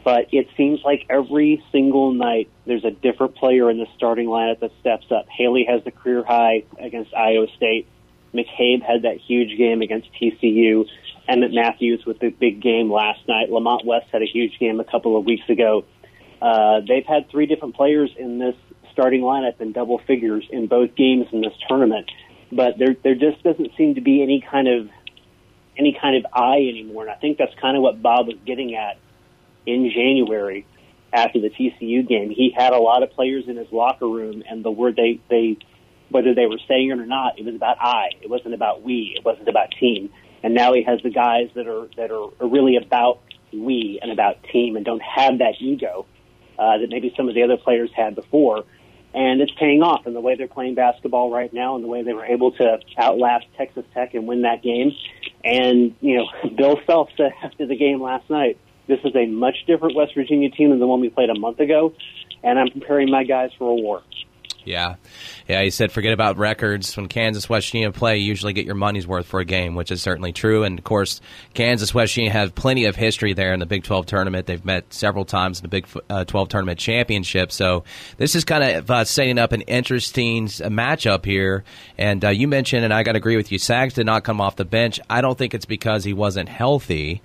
but 0.05 0.27
it 0.31 0.47
seems 0.55 0.81
like 0.85 1.03
every 1.09 1.63
single 1.71 2.13
night 2.13 2.47
there's 2.67 2.85
a 2.85 2.91
different 2.91 3.35
player 3.35 3.71
in 3.71 3.79
the 3.79 3.87
starting 3.97 4.27
lineup 4.27 4.59
that 4.59 4.69
steps 4.79 5.07
up. 5.09 5.25
Haley 5.35 5.65
has 5.67 5.83
the 5.83 5.89
career 5.89 6.23
high 6.23 6.63
against 6.79 7.11
Iowa 7.15 7.47
State. 7.57 7.87
McCabe 8.31 8.83
had 8.83 9.01
that 9.01 9.17
huge 9.17 9.57
game 9.57 9.81
against 9.81 10.07
TCU. 10.13 10.85
Emmitt 11.27 11.55
Matthews 11.55 12.05
with 12.05 12.19
the 12.19 12.29
big 12.29 12.61
game 12.61 12.91
last 12.91 13.27
night. 13.27 13.49
Lamont 13.49 13.83
West 13.83 14.05
had 14.11 14.21
a 14.21 14.27
huge 14.27 14.59
game 14.59 14.79
a 14.79 14.83
couple 14.83 15.17
of 15.17 15.25
weeks 15.25 15.49
ago. 15.49 15.85
Uh, 16.39 16.81
they've 16.87 17.05
had 17.07 17.27
three 17.31 17.47
different 17.47 17.75
players 17.75 18.11
in 18.15 18.37
this 18.37 18.55
starting 18.91 19.21
lineup 19.21 19.59
in 19.59 19.71
double 19.71 19.97
figures 20.05 20.45
in 20.51 20.67
both 20.67 20.95
games 20.95 21.25
in 21.31 21.41
this 21.41 21.53
tournament, 21.67 22.11
but 22.51 22.77
there 22.77 22.95
there 23.03 23.15
just 23.15 23.41
doesn't 23.41 23.71
seem 23.75 23.95
to 23.95 24.01
be 24.01 24.21
any 24.21 24.39
kind 24.39 24.67
of 24.67 24.87
any 25.77 25.97
kind 25.99 26.17
of 26.17 26.31
eye 26.33 26.67
anymore. 26.69 27.03
And 27.03 27.11
I 27.11 27.15
think 27.15 27.37
that's 27.37 27.53
kind 27.55 27.75
of 27.75 27.83
what 27.83 28.01
Bob 28.01 28.27
was 28.27 28.37
getting 28.45 28.75
at 28.75 28.97
in 29.65 29.89
January 29.93 30.65
after 31.13 31.39
the 31.39 31.49
TCU 31.49 32.07
game. 32.07 32.29
He 32.29 32.53
had 32.55 32.73
a 32.73 32.77
lot 32.77 33.03
of 33.03 33.11
players 33.11 33.45
in 33.47 33.57
his 33.57 33.71
locker 33.71 34.07
room, 34.07 34.43
and 34.49 34.63
the 34.63 34.71
word 34.71 34.95
they 34.95 35.19
they 35.29 35.57
whether 36.09 36.33
they 36.35 36.45
were 36.45 36.59
saying 36.67 36.91
it 36.91 36.99
or 36.99 37.05
not, 37.05 37.39
it 37.39 37.45
was 37.45 37.55
about 37.55 37.77
I. 37.79 38.09
It 38.21 38.29
wasn't 38.29 38.53
about 38.53 38.83
we. 38.83 39.13
It 39.17 39.25
wasn't 39.25 39.47
about 39.47 39.71
team. 39.79 40.11
And 40.43 40.53
now 40.53 40.73
he 40.73 40.83
has 40.83 41.01
the 41.01 41.09
guys 41.09 41.49
that 41.55 41.67
are 41.67 41.87
that 41.97 42.11
are, 42.11 42.29
are 42.39 42.47
really 42.47 42.75
about 42.77 43.21
we 43.51 43.99
and 44.01 44.11
about 44.11 44.43
team, 44.43 44.75
and 44.75 44.85
don't 44.85 45.01
have 45.01 45.39
that 45.39 45.55
ego 45.59 46.05
uh, 46.59 46.77
that 46.77 46.89
maybe 46.89 47.13
some 47.15 47.27
of 47.29 47.35
the 47.35 47.43
other 47.43 47.57
players 47.57 47.89
had 47.95 48.15
before. 48.15 48.63
And 49.15 49.39
it's 49.39 49.53
paying 49.57 49.81
off 49.81 50.05
in 50.05 50.13
the 50.13 50.19
way 50.19 50.35
they're 50.35 50.47
playing 50.47 50.75
basketball 50.75 51.31
right 51.31 51.51
now, 51.53 51.75
and 51.75 51.83
the 51.83 51.87
way 51.87 52.03
they 52.03 52.11
were 52.11 52.25
able 52.25 52.51
to 52.51 52.79
outlast 52.99 53.45
Texas 53.57 53.85
Tech 53.93 54.13
and 54.13 54.27
win 54.27 54.41
that 54.41 54.61
game. 54.61 54.91
And 55.43 55.95
you 56.01 56.17
know, 56.17 56.49
Bill 56.57 56.79
Self 56.85 57.09
said 57.15 57.31
after 57.41 57.65
the 57.65 57.77
game 57.77 58.01
last 58.01 58.29
night, 58.29 58.57
this 58.87 58.99
is 59.05 59.15
a 59.15 59.25
much 59.25 59.55
different 59.67 59.95
West 59.95 60.13
Virginia 60.15 60.49
team 60.49 60.69
than 60.69 60.79
the 60.79 60.87
one 60.87 60.99
we 60.99 61.09
played 61.09 61.29
a 61.29 61.39
month 61.39 61.61
ago, 61.61 61.93
and 62.43 62.59
I'm 62.59 62.69
preparing 62.69 63.09
my 63.09 63.23
guys 63.23 63.51
for 63.57 63.69
a 63.69 63.75
war. 63.75 64.03
Yeah. 64.65 64.95
Yeah, 65.47 65.61
he 65.61 65.69
said 65.69 65.91
forget 65.91 66.11
about 66.11 66.37
records. 66.37 66.97
When 66.97 67.07
Kansas 67.07 67.47
West 67.47 67.67
Virginia 67.67 67.91
play, 67.91 68.17
you 68.17 68.25
usually 68.25 68.53
get 68.53 68.65
your 68.65 68.75
money's 68.75 69.07
worth 69.07 69.27
for 69.27 69.39
a 69.39 69.45
game, 69.45 69.75
which 69.75 69.91
is 69.91 70.01
certainly 70.01 70.33
true. 70.33 70.63
And 70.63 70.77
of 70.77 70.83
course, 70.83 71.21
Kansas 71.53 71.93
West 71.93 72.13
Virginia 72.13 72.31
have 72.31 72.55
plenty 72.55 72.85
of 72.85 72.95
history 72.95 73.33
there 73.33 73.53
in 73.53 73.59
the 73.59 73.65
Big 73.65 73.83
12 73.83 74.07
tournament. 74.07 74.47
They've 74.47 74.65
met 74.65 74.91
several 74.91 75.23
times 75.23 75.59
in 75.59 75.63
the 75.63 75.69
Big 75.69 75.87
uh, 76.09 76.25
12 76.25 76.49
tournament 76.49 76.79
championship. 76.79 77.51
So 77.51 77.83
this 78.17 78.35
is 78.35 78.43
kind 78.43 78.63
of 78.63 78.89
uh, 78.89 79.05
setting 79.05 79.37
up 79.37 79.51
an 79.51 79.61
interesting 79.61 80.47
matchup 80.47 81.25
here. 81.25 81.63
And 81.97 82.25
uh, 82.25 82.29
you 82.29 82.47
mentioned, 82.47 82.83
and 82.83 82.93
I 82.93 83.03
got 83.03 83.13
to 83.13 83.17
agree 83.17 83.37
with 83.37 83.51
you, 83.51 83.59
Sags 83.59 83.93
did 83.93 84.07
not 84.07 84.23
come 84.23 84.41
off 84.41 84.55
the 84.55 84.65
bench. 84.65 84.99
I 85.09 85.21
don't 85.21 85.37
think 85.37 85.53
it's 85.53 85.65
because 85.65 86.03
he 86.03 86.13
wasn't 86.13 86.49
healthy. 86.49 87.21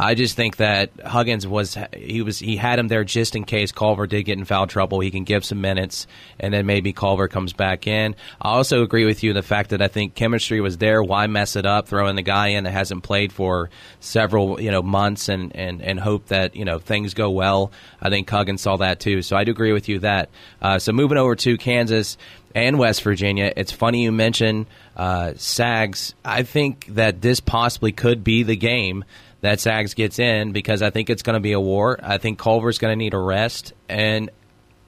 I 0.00 0.14
just 0.14 0.36
think 0.36 0.58
that 0.58 0.90
Huggins 1.04 1.44
was 1.44 1.76
he 1.96 2.22
was 2.22 2.38
he 2.38 2.56
had 2.56 2.78
him 2.78 2.86
there 2.86 3.02
just 3.02 3.34
in 3.34 3.42
case 3.44 3.72
Culver 3.72 4.06
did 4.06 4.22
get 4.22 4.38
in 4.38 4.44
foul 4.44 4.68
trouble. 4.68 5.00
He 5.00 5.10
can 5.10 5.24
give 5.24 5.44
some 5.44 5.60
minutes, 5.60 6.06
and 6.38 6.54
then 6.54 6.66
maybe 6.66 6.92
Culver 6.92 7.26
comes 7.26 7.52
back 7.52 7.88
in. 7.88 8.14
I 8.40 8.50
also 8.50 8.84
agree 8.84 9.06
with 9.06 9.24
you 9.24 9.30
in 9.30 9.36
the 9.36 9.42
fact 9.42 9.70
that 9.70 9.82
I 9.82 9.88
think 9.88 10.14
chemistry 10.14 10.60
was 10.60 10.78
there. 10.78 11.02
Why 11.02 11.26
mess 11.26 11.56
it 11.56 11.66
up 11.66 11.88
throwing 11.88 12.14
the 12.14 12.22
guy 12.22 12.48
in 12.48 12.62
that 12.64 12.70
hasn't 12.70 13.02
played 13.02 13.32
for 13.32 13.70
several 13.98 14.60
you 14.60 14.70
know 14.70 14.82
months 14.82 15.28
and 15.28 15.54
and 15.56 15.82
and 15.82 15.98
hope 15.98 16.26
that 16.26 16.54
you 16.54 16.64
know 16.64 16.78
things 16.78 17.14
go 17.14 17.30
well. 17.30 17.72
I 18.00 18.08
think 18.08 18.30
Huggins 18.30 18.62
saw 18.62 18.76
that 18.76 19.00
too, 19.00 19.22
so 19.22 19.36
I 19.36 19.42
do 19.42 19.50
agree 19.50 19.72
with 19.72 19.88
you 19.88 19.98
that. 20.00 20.28
Uh, 20.62 20.78
so 20.78 20.92
moving 20.92 21.18
over 21.18 21.34
to 21.34 21.56
Kansas 21.56 22.16
and 22.54 22.78
West 22.78 23.02
Virginia. 23.02 23.52
It's 23.56 23.72
funny 23.72 24.04
you 24.04 24.12
mention 24.12 24.66
uh, 24.96 25.32
Sags. 25.36 26.14
I 26.24 26.44
think 26.44 26.86
that 26.94 27.20
this 27.20 27.40
possibly 27.40 27.92
could 27.92 28.24
be 28.24 28.42
the 28.44 28.56
game 28.56 29.04
that 29.40 29.60
Sags 29.60 29.94
gets 29.94 30.18
in 30.18 30.52
because 30.52 30.82
I 30.82 30.90
think 30.90 31.10
it's 31.10 31.22
going 31.22 31.34
to 31.34 31.40
be 31.40 31.52
a 31.52 31.60
war. 31.60 31.98
I 32.02 32.18
think 32.18 32.38
Culver's 32.38 32.78
going 32.78 32.92
to 32.92 32.96
need 32.96 33.14
a 33.14 33.18
rest, 33.18 33.72
and 33.88 34.30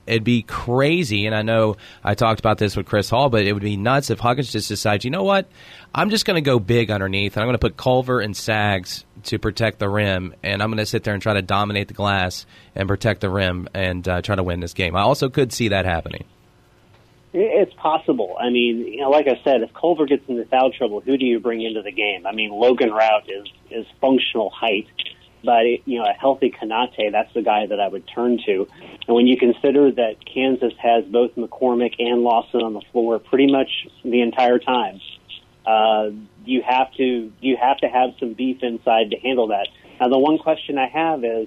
it'd 0.06 0.24
be 0.24 0.42
crazy. 0.42 1.26
And 1.26 1.34
I 1.34 1.42
know 1.42 1.76
I 2.02 2.14
talked 2.14 2.40
about 2.40 2.58
this 2.58 2.76
with 2.76 2.86
Chris 2.86 3.08
Hall, 3.08 3.30
but 3.30 3.44
it 3.44 3.52
would 3.52 3.62
be 3.62 3.76
nuts 3.76 4.10
if 4.10 4.18
Huggins 4.18 4.50
just 4.50 4.68
decides, 4.68 5.04
you 5.04 5.10
know 5.10 5.22
what, 5.22 5.48
I'm 5.94 6.10
just 6.10 6.24
going 6.24 6.36
to 6.36 6.40
go 6.40 6.58
big 6.58 6.90
underneath, 6.90 7.36
and 7.36 7.42
I'm 7.42 7.46
going 7.46 7.54
to 7.54 7.58
put 7.58 7.76
Culver 7.76 8.20
and 8.20 8.36
Sags 8.36 9.04
to 9.24 9.38
protect 9.38 9.78
the 9.78 9.88
rim, 9.88 10.34
and 10.42 10.62
I'm 10.62 10.70
going 10.70 10.78
to 10.78 10.86
sit 10.86 11.04
there 11.04 11.14
and 11.14 11.22
try 11.22 11.34
to 11.34 11.42
dominate 11.42 11.88
the 11.88 11.94
glass 11.94 12.46
and 12.74 12.88
protect 12.88 13.20
the 13.20 13.30
rim 13.30 13.68
and 13.74 14.06
uh, 14.08 14.22
try 14.22 14.34
to 14.34 14.42
win 14.42 14.60
this 14.60 14.74
game. 14.74 14.96
I 14.96 15.02
also 15.02 15.28
could 15.28 15.52
see 15.52 15.68
that 15.68 15.84
happening. 15.84 16.24
It's 17.32 17.72
possible. 17.74 18.36
I 18.40 18.50
mean, 18.50 18.78
you 18.78 19.00
know, 19.02 19.10
like 19.10 19.28
I 19.28 19.40
said, 19.44 19.62
if 19.62 19.72
Culver 19.72 20.04
gets 20.04 20.28
into 20.28 20.44
foul 20.46 20.72
trouble, 20.72 21.00
who 21.00 21.16
do 21.16 21.24
you 21.24 21.38
bring 21.38 21.62
into 21.62 21.80
the 21.80 21.92
game? 21.92 22.26
I 22.26 22.32
mean, 22.32 22.50
Logan 22.50 22.90
Routt 22.90 23.28
is 23.28 23.46
is 23.70 23.86
functional 24.00 24.50
height, 24.50 24.88
but 25.44 25.64
it, 25.64 25.82
you 25.84 26.00
know, 26.00 26.06
a 26.06 26.12
healthy 26.12 26.50
Konate, 26.50 27.12
that's 27.12 27.32
the 27.32 27.42
guy 27.42 27.66
that 27.66 27.78
I 27.78 27.86
would 27.86 28.08
turn 28.08 28.40
to. 28.46 28.66
And 29.06 29.14
when 29.14 29.28
you 29.28 29.36
consider 29.36 29.92
that 29.92 30.16
Kansas 30.26 30.72
has 30.78 31.04
both 31.04 31.36
McCormack 31.36 31.94
and 32.00 32.22
Lawson 32.22 32.62
on 32.62 32.72
the 32.72 32.82
floor 32.90 33.20
pretty 33.20 33.50
much 33.50 33.70
the 34.04 34.22
entire 34.22 34.58
time, 34.58 35.00
uh, 35.64 36.10
you 36.44 36.62
have 36.62 36.92
to 36.94 37.32
you 37.40 37.56
have 37.56 37.78
to 37.78 37.86
have 37.86 38.10
some 38.18 38.32
beef 38.32 38.60
inside 38.62 39.10
to 39.10 39.18
handle 39.20 39.48
that. 39.48 39.68
Now, 40.00 40.08
the 40.08 40.18
one 40.18 40.38
question 40.38 40.78
I 40.78 40.88
have 40.88 41.24
is, 41.24 41.46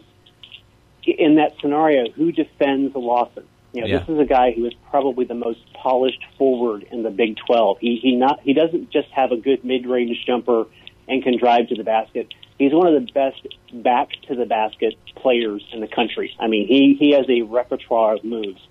in 1.05 1.35
that 1.35 1.55
scenario, 1.59 2.09
who 2.11 2.31
defends 2.31 2.95
Lawson? 2.95 3.47
You 3.73 3.81
know, 3.81 3.87
yeah. 3.87 3.99
this 3.99 4.09
is 4.09 4.19
a 4.19 4.25
guy 4.25 4.51
who 4.51 4.65
is 4.65 4.73
probably 4.91 5.25
the 5.25 5.33
most 5.33 5.59
polished 5.73 6.23
forward 6.37 6.85
in 6.91 7.01
the 7.01 7.09
Big 7.09 7.37
12. 7.47 7.79
He 7.79 7.99
he 8.01 8.15
not 8.15 8.39
he 8.41 8.53
doesn't 8.53 8.91
just 8.91 9.09
have 9.09 9.31
a 9.31 9.37
good 9.37 9.65
mid-range 9.65 10.23
jumper 10.27 10.65
and 11.07 11.23
can 11.23 11.37
drive 11.37 11.69
to 11.69 11.75
the 11.75 11.83
basket. 11.83 12.33
He's 12.59 12.71
one 12.71 12.87
of 12.87 12.93
the 12.93 13.11
best 13.11 13.47
back 13.73 14.09
to 14.27 14.35
the 14.35 14.45
basket 14.45 14.93
players 15.15 15.65
in 15.73 15.81
the 15.81 15.87
country. 15.87 16.35
I 16.39 16.47
mean, 16.47 16.67
he 16.67 16.95
he 16.99 17.11
has 17.11 17.25
a 17.27 17.41
repertoire 17.41 18.15
of 18.15 18.23
moves 18.23 18.61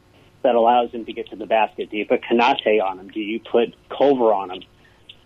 that 0.43 0.55
allows 0.55 0.93
him 0.93 1.05
to 1.05 1.13
get 1.13 1.31
to 1.31 1.37
the 1.37 1.47
basket. 1.47 1.91
Do 1.91 1.97
you 1.97 2.07
put 2.07 2.23
Konate 2.23 2.83
on 2.83 3.01
him? 3.01 3.09
Do 3.09 3.21
you 3.21 3.41
put 3.41 3.75
Culver 3.89 4.33
on 4.33 4.53
him? 4.53 4.63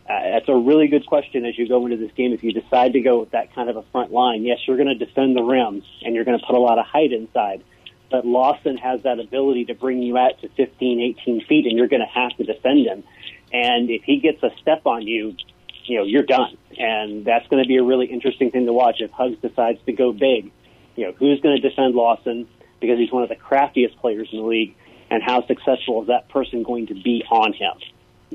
Uh, 0.09 0.31
that's 0.31 0.49
a 0.49 0.55
really 0.55 0.87
good 0.87 1.05
question 1.05 1.45
as 1.45 1.59
you 1.59 1.69
go 1.69 1.85
into 1.85 1.97
this 1.99 2.13
game. 2.17 2.33
If 2.33 2.45
you 2.45 2.53
decide 2.53 2.93
to 2.93 3.01
go 3.01 3.21
with 3.21 3.33
that 3.33 3.55
kind 3.55 3.69
of 3.69 3.77
a 3.77 3.83
front 3.93 4.13
line, 4.13 4.45
yes, 4.45 4.59
you're 4.67 4.77
going 4.77 4.89
to 4.89 4.95
defend 4.95 5.37
the 5.37 5.43
rim 5.43 5.83
and 6.03 6.15
you're 6.15 6.25
going 6.25 6.39
to 6.39 6.47
put 6.47 6.55
a 6.55 6.61
lot 6.61 6.79
of 6.79 6.87
height 6.87 7.13
inside 7.13 7.63
but 8.11 8.27
Lawson 8.27 8.77
has 8.77 9.03
that 9.03 9.19
ability 9.19 9.67
to 9.67 9.75
bring 9.75 10.03
you 10.03 10.17
out 10.17 10.41
to 10.41 10.49
15, 10.49 11.17
18 11.21 11.45
feet, 11.47 11.67
and 11.67 11.77
you're 11.77 11.89
going 11.89 12.03
to 12.03 12.21
have 12.21 12.37
to 12.37 12.45
defend 12.45 12.87
him. 12.87 13.05
And 13.53 13.91
if 13.91 14.03
he 14.05 14.19
gets 14.19 14.43
a 14.43 14.51
step 14.61 14.87
on 14.87 15.07
you, 15.07 15.37
you 15.85 15.99
know, 15.99 16.05
you're 16.05 16.25
done. 16.25 16.57
And 16.79 17.25
that's 17.25 17.47
going 17.49 17.63
to 17.63 17.69
be 17.69 17.77
a 17.77 17.83
really 17.83 18.07
interesting 18.07 18.51
thing 18.51 18.67
to 18.67 18.73
watch 18.73 18.97
if 19.01 19.11
Hugs 19.11 19.39
decides 19.41 19.79
to 19.87 19.93
go 19.93 20.13
big. 20.13 20.53
You 20.97 21.07
know, 21.07 21.13
who's 21.13 21.41
going 21.41 21.61
to 21.61 21.69
defend 21.69 21.95
Lawson 21.95 22.49
because 22.81 22.99
he's 22.99 23.13
one 23.13 23.23
of 23.23 23.29
the 23.29 23.37
craftiest 23.37 23.97
players 23.99 24.29
in 24.33 24.39
the 24.39 24.45
league, 24.45 24.75
and 25.11 25.23
how 25.23 25.47
successful 25.47 26.03
is 26.03 26.09
that 26.09 26.29
person 26.29 26.63
going 26.63 26.89
to 26.89 26.95
be 26.95 27.25
on 27.31 27.53
him? 27.53 27.73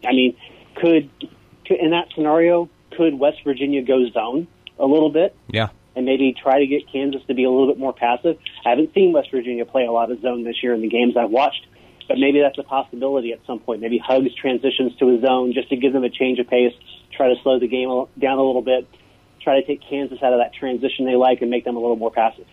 I 0.06 0.14
mean, 0.14 0.38
could 0.76 1.10
could 1.66 1.78
in 1.80 1.92
that 1.92 2.08
scenario, 2.16 2.70
could 2.92 3.18
West 3.18 3.40
Virginia 3.44 3.82
go 3.82 4.10
zone 4.10 4.48
a 4.80 4.86
little 4.86 5.10
bit? 5.10 5.36
Yeah. 5.48 5.70
And 5.96 6.06
maybe 6.06 6.34
try 6.34 6.60
to 6.60 6.68
get 6.68 6.90
Kansas 6.92 7.22
to 7.28 7.34
be 7.34 7.44
a 7.44 7.50
little 7.50 7.68
bit 7.68 7.78
more 7.78 7.92
passive. 7.92 8.38
I 8.66 8.70
haven't 8.70 8.94
seen 8.94 9.12
West 9.12 9.30
Virginia 9.30 9.66
play 9.66 9.86
a 9.86 9.92
lot 9.92 10.10
of 10.10 10.22
zone 10.22 10.44
this 10.44 10.64
year 10.64 10.74
in 10.74 10.82
the 10.82 10.88
games 10.88 11.18
I've 11.18 11.32
watched, 11.32 11.68
but 12.08 12.18
maybe 12.18 12.40
that's 12.40 12.58
a 12.58 12.64
possibility 12.64 13.34
at 13.34 13.40
some 13.46 13.60
point. 13.60 13.82
Maybe 13.82 13.98
Hugs 13.98 14.34
transitions 14.36 14.96
to 15.00 15.10
a 15.10 15.20
zone 15.20 15.52
just 15.54 15.70
to 15.70 15.76
give 15.76 15.92
them 15.92 16.06
a 16.06 16.10
change 16.10 16.40
of 16.40 16.48
pace, 16.48 16.74
try 17.16 17.28
to 17.28 17.36
slow 17.44 17.60
the 17.60 17.68
game 17.68 17.90
down 18.18 18.38
a 18.38 18.44
little 18.44 18.62
bit, 18.62 18.88
try 19.42 19.60
to 19.60 19.68
take 19.68 19.82
Kansas 19.90 20.20
out 20.24 20.32
of 20.32 20.40
that 20.40 20.54
transition 20.54 21.06
they 21.06 21.16
like 21.16 21.42
and 21.42 21.52
make 21.52 21.66
them 21.66 21.76
a 21.76 21.80
little 21.80 21.98
more 21.98 22.12
passive. 22.12 22.46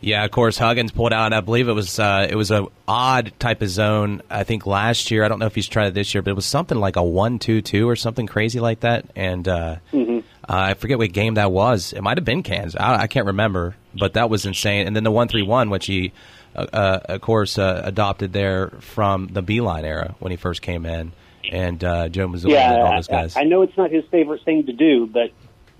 Yeah, 0.00 0.24
of 0.24 0.30
course, 0.30 0.58
Huggins 0.58 0.92
pulled 0.92 1.14
out. 1.14 1.32
I 1.32 1.40
believe 1.40 1.68
it 1.68 1.72
was 1.72 1.98
uh, 1.98 2.26
it 2.28 2.36
was 2.36 2.50
a 2.50 2.66
odd 2.86 3.32
type 3.38 3.62
of 3.62 3.70
zone. 3.70 4.20
I 4.28 4.44
think 4.44 4.66
last 4.66 5.10
year. 5.10 5.24
I 5.24 5.28
don't 5.28 5.38
know 5.38 5.46
if 5.46 5.54
he's 5.54 5.68
tried 5.68 5.86
it 5.86 5.94
this 5.94 6.14
year, 6.14 6.20
but 6.20 6.30
it 6.30 6.34
was 6.34 6.44
something 6.44 6.78
like 6.78 6.96
a 6.96 7.02
one-two-two 7.02 7.88
or 7.88 7.96
something 7.96 8.26
crazy 8.26 8.60
like 8.60 8.80
that. 8.80 9.06
And 9.16 9.48
uh, 9.48 9.76
mm-hmm. 9.92 10.15
Uh, 10.48 10.54
I 10.54 10.74
forget 10.74 10.98
what 10.98 11.12
game 11.12 11.34
that 11.34 11.50
was. 11.50 11.92
It 11.92 12.02
might 12.02 12.18
have 12.18 12.24
been 12.24 12.42
Kansas. 12.42 12.80
I, 12.80 13.02
I, 13.02 13.06
can't 13.08 13.26
remember, 13.26 13.74
but 13.98 14.14
that 14.14 14.30
was 14.30 14.46
insane. 14.46 14.86
And 14.86 14.94
then 14.94 15.02
the 15.02 15.10
one-three-one, 15.10 15.70
which 15.70 15.86
he, 15.86 16.12
uh, 16.54 16.66
uh, 16.72 17.00
of 17.06 17.20
course, 17.20 17.58
uh, 17.58 17.82
adopted 17.84 18.32
there 18.32 18.68
from 18.80 19.26
the 19.28 19.42
Beilein 19.42 19.82
era 19.82 20.14
when 20.20 20.30
he 20.30 20.36
first 20.36 20.62
came 20.62 20.86
in, 20.86 21.12
and 21.50 21.80
Joe 21.80 22.28
Mazzulla 22.28 22.50
yeah, 22.50 22.72
and 22.72 22.82
all 22.82 22.94
those 22.94 23.08
guys. 23.08 23.36
I, 23.36 23.40
I 23.40 23.44
know 23.44 23.62
it's 23.62 23.76
not 23.76 23.90
his 23.90 24.04
favorite 24.06 24.44
thing 24.44 24.66
to 24.66 24.72
do, 24.72 25.06
but 25.06 25.32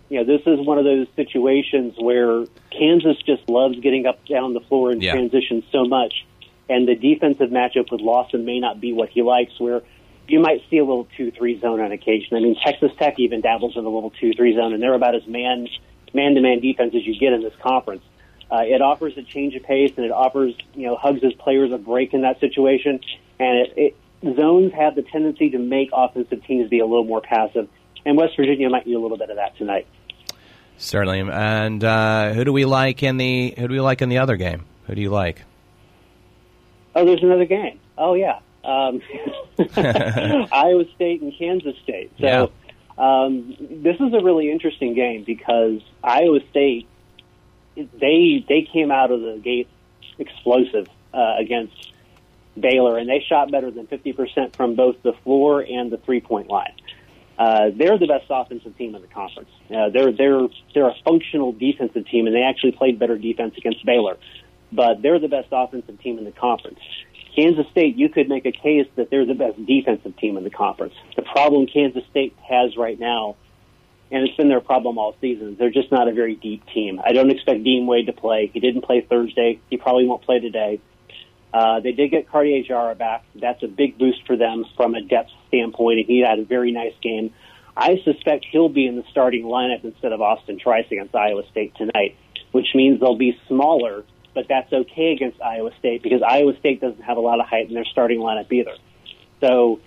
you 0.08 0.18
know, 0.18 0.25
this 0.25 0.46
is 0.46 0.64
one 0.64 0.78
of 0.78 0.85
those 0.85 1.06
situations 1.16 1.94
where 1.99 2.44
Kansas 2.70 3.16
just 3.25 3.49
loves 3.49 3.78
getting 3.80 4.06
up 4.06 4.25
down 4.26 4.54
the 4.54 4.61
floor 4.61 4.92
in 4.92 5.00
yeah. 5.00 5.12
transition 5.12 5.62
so 5.70 5.85
much, 5.85 6.26
and 6.68 6.88
the 6.88 6.94
defensive 6.94 7.50
matchup 7.50 7.90
with 7.92 8.00
Lawson 8.00 8.44
may 8.44 8.58
not 8.58 8.80
be 8.80 8.92
what 8.92 9.11
he 9.11 9.23
likes. 9.23 9.58
Where 9.58 9.82
you 10.28 10.40
might 10.40 10.62
see 10.71 10.78
a 10.78 10.85
little 10.85 11.09
two-three 11.16 11.61
zone 11.61 11.80
on 11.80 11.92
occasion. 11.92 12.37
I 12.37 12.40
mean, 12.40 12.56
Texas 12.64 12.90
Tech 12.99 13.18
even 13.18 13.40
dabbles 13.40 13.76
in 13.76 13.85
a 13.85 13.88
little 13.88 14.11
two-three 14.11 14.54
zone, 14.54 14.73
and 14.73 14.83
they're 14.83 14.95
about 14.95 15.14
as 15.14 15.26
man 15.26 15.68
man-to-man 16.14 16.61
defense 16.61 16.95
as 16.95 17.06
you 17.06 17.18
get 17.18 17.33
in 17.33 17.42
this 17.42 17.54
conference. 17.62 18.02
Uh, 18.50 18.61
it 18.62 18.80
offers 18.80 19.16
a 19.18 19.23
change 19.23 19.54
of 19.54 19.62
pace, 19.64 19.92
and 19.97 20.06
it 20.06 20.12
offers 20.12 20.54
you 20.75 20.87
know 20.87 20.97
Hugs' 20.97 21.23
as 21.25 21.33
players 21.35 21.73
a 21.73 21.78
break 21.78 22.14
in 22.14 22.23
that 22.23 22.40
situation, 22.40 23.00
and 23.38 23.66
it, 23.66 23.73
it 24.23 24.37
zones 24.37 24.73
have 24.73 24.95
the 24.95 25.02
tendency 25.02 25.50
to 25.50 25.59
make 25.59 25.90
offensive 25.92 26.45
teams 26.45 26.71
be 26.71 26.80
a 26.80 26.87
little 26.87 27.04
more 27.04 27.21
passive 27.21 27.68
and 28.06 28.16
West 28.16 28.37
Virginia 28.37 28.71
might 28.71 28.87
need 28.87 28.95
a 28.95 29.00
little 29.00 29.18
bit 29.18 29.28
of 29.28 29.37
that 29.37 29.56
tonight. 29.59 29.87
Certainly. 30.78 31.21
And 31.21 31.83
uh, 31.83 32.33
who 32.33 32.45
do 32.45 32.52
we 32.52 32.64
like 32.64 33.02
in 33.02 33.16
the 33.16 33.54
who 33.59 33.68
do 33.68 33.75
we 33.75 33.80
like 33.80 34.00
in 34.00 34.09
the 34.09 34.18
other 34.18 34.37
game? 34.37 34.64
Who 34.87 34.95
do 34.95 35.00
you 35.00 35.11
like? 35.11 35.42
Oh, 36.95 37.04
there's 37.04 37.23
another 37.23 37.45
game. 37.45 37.80
Oh 37.99 38.14
yeah, 38.14 38.38
um, 38.66 39.00
Iowa 40.52 40.85
State 40.94 41.23
and 41.23 41.32
Kansas 41.38 41.76
State. 41.82 42.11
So 42.20 42.26
yeah. 42.26 42.46
um, 42.99 43.56
this 43.58 43.96
is 43.96 44.12
a 44.12 44.23
really 44.23 44.50
interesting 44.50 44.94
game 44.94 45.25
because 45.25 45.80
Iowa 46.02 46.40
State 46.50 46.88
they 47.76 48.44
they 48.49 48.62
came 48.62 48.90
out 48.90 49.11
of 49.11 49.20
the 49.20 49.40
gate 49.42 49.68
explosive 50.18 50.88
uh, 51.12 51.37
against 51.38 51.92
Baylor, 52.58 52.99
and 52.99 53.08
they 53.08 53.25
shot 53.28 53.50
better 53.50 53.70
than 53.70 53.87
50% 53.87 54.56
from 54.56 54.75
both 54.75 55.02
the 55.02 55.12
floor 55.25 55.61
and 55.61 55.90
the 55.90 55.99
three 55.99 56.20
point 56.20 56.49
line. 56.49 56.75
Uh, 57.38 57.70
they're 57.75 57.99
the 57.99 58.06
best 58.06 58.25
offensive 58.30 58.76
team 58.78 58.94
in 58.94 59.02
the 59.02 59.08
conference. 59.08 59.50
Uh, 59.70 59.90
they're 59.90 60.11
they're 60.11 60.49
they're 60.75 60.88
a 60.88 60.94
functional 61.04 61.52
defensive 61.52 62.06
team, 62.08 62.26
and 62.26 62.35
they 62.35 62.42
actually 62.42 62.73
played 62.73 62.99
better 62.99 63.18
defense 63.18 63.54
against 63.58 63.85
Baylor. 63.85 64.16
But 64.73 65.02
they're 65.02 65.18
the 65.18 65.28
best 65.28 65.49
offensive 65.52 66.00
team 66.00 66.18
in 66.18 66.25
the 66.25 66.32
conference. 66.32 66.80
Kansas 67.37 67.66
State, 67.71 67.97
you 67.97 68.09
could 68.09 68.28
make 68.28 68.47
a 68.47 68.52
case 68.52 68.88
that 68.97 69.11
they're 69.11 69.26
the 69.26 69.35
best 69.35 69.64
defensive 69.64 70.16
team 70.16 70.38
in 70.38 70.45
the 70.45 70.50
conference. 70.50 70.95
The 71.16 71.23
problem 71.23 71.66
Kansas 71.66 72.02
State 72.11 72.35
has 72.49 72.76
right 72.76 72.99
now, 72.99 73.37
and 74.11 74.26
it's 74.26 74.37
been 74.37 74.49
their 74.49 74.62
problem 74.62 74.97
all 74.97 75.14
season, 75.21 75.57
they're 75.59 75.71
just 75.71 75.93
not 75.93 76.09
a 76.09 76.12
very 76.12 76.35
deep 76.35 76.64
team. 76.73 77.00
I 77.05 77.12
don't 77.12 77.31
expect 77.31 77.62
Dean 77.62 77.87
Wade 77.87 78.07
to 78.07 78.14
play. 78.14 78.50
He 78.52 78.61
didn't 78.61 78.83
play 78.83 79.02
Thursday. 79.02 79.61
He 79.69 79.76
probably 79.76 80.07
won't 80.07 80.23
play 80.23 80.40
today. 80.40 80.81
Uh, 81.52 81.81
they 81.81 81.93
did 81.93 82.11
get 82.11 82.28
Cartier 82.31 82.62
Diarra 82.64 82.97
back. 82.97 83.25
That's 83.35 83.62
a 83.62 83.68
big 83.68 83.99
boost 83.99 84.27
for 84.27 84.37
them 84.37 84.64
from 84.77 84.94
a 84.94 85.03
depth 85.03 85.31
standpoint, 85.49 86.01
and 86.01 86.07
he 86.07 86.20
had 86.20 86.38
a 86.38 86.44
very 86.44 86.72
nice 86.72 86.94
game. 87.03 87.33
I 87.77 88.01
suspect 88.05 88.46
he'll 88.51 88.70
be 88.70 88.87
in 88.87 88.96
the 88.96 89.05
starting 89.11 89.44
lineup 89.44 89.85
instead 89.85 90.12
of 90.12 90.22
Austin 90.22 90.59
Trice 90.59 90.87
against 90.90 91.14
Iowa 91.14 91.42
State 91.51 91.75
tonight, 91.77 92.16
which 92.53 92.68
means 92.75 93.01
they'll 93.01 93.16
be 93.16 93.38
smaller, 93.46 94.05
but 94.37 94.49
that's 94.49 94.70
okay 94.70 95.12
against 95.12 95.40
Iowa 95.40 95.70
State 95.79 96.03
because 96.03 96.20
Iowa 96.20 96.55
State 96.59 96.83
doesn't 96.83 97.01
have 97.01 97.16
a 97.16 97.20
lot 97.20 97.40
of 97.40 97.46
height 97.46 97.68
in 97.68 97.75
their 97.75 97.87
starting 97.87 98.20
lineup 98.20 98.53
either. 98.53 98.77
So 99.40 99.81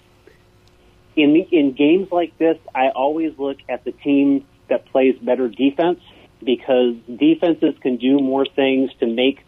in 1.15 1.33
the, 1.33 1.47
in 1.51 1.73
games 1.73 2.11
like 2.11 2.35
this, 2.39 2.57
I 2.73 2.89
always 2.89 3.37
look 3.37 3.57
at 3.69 3.85
the 3.85 3.91
team 3.91 4.43
that 4.67 4.87
plays 4.87 5.15
better 5.21 5.49
defense 5.49 5.99
because 6.43 6.95
defenses 7.15 7.75
can 7.79 7.97
do 7.97 8.17
more 8.17 8.43
things 8.43 8.89
to 9.01 9.05
make 9.05 9.39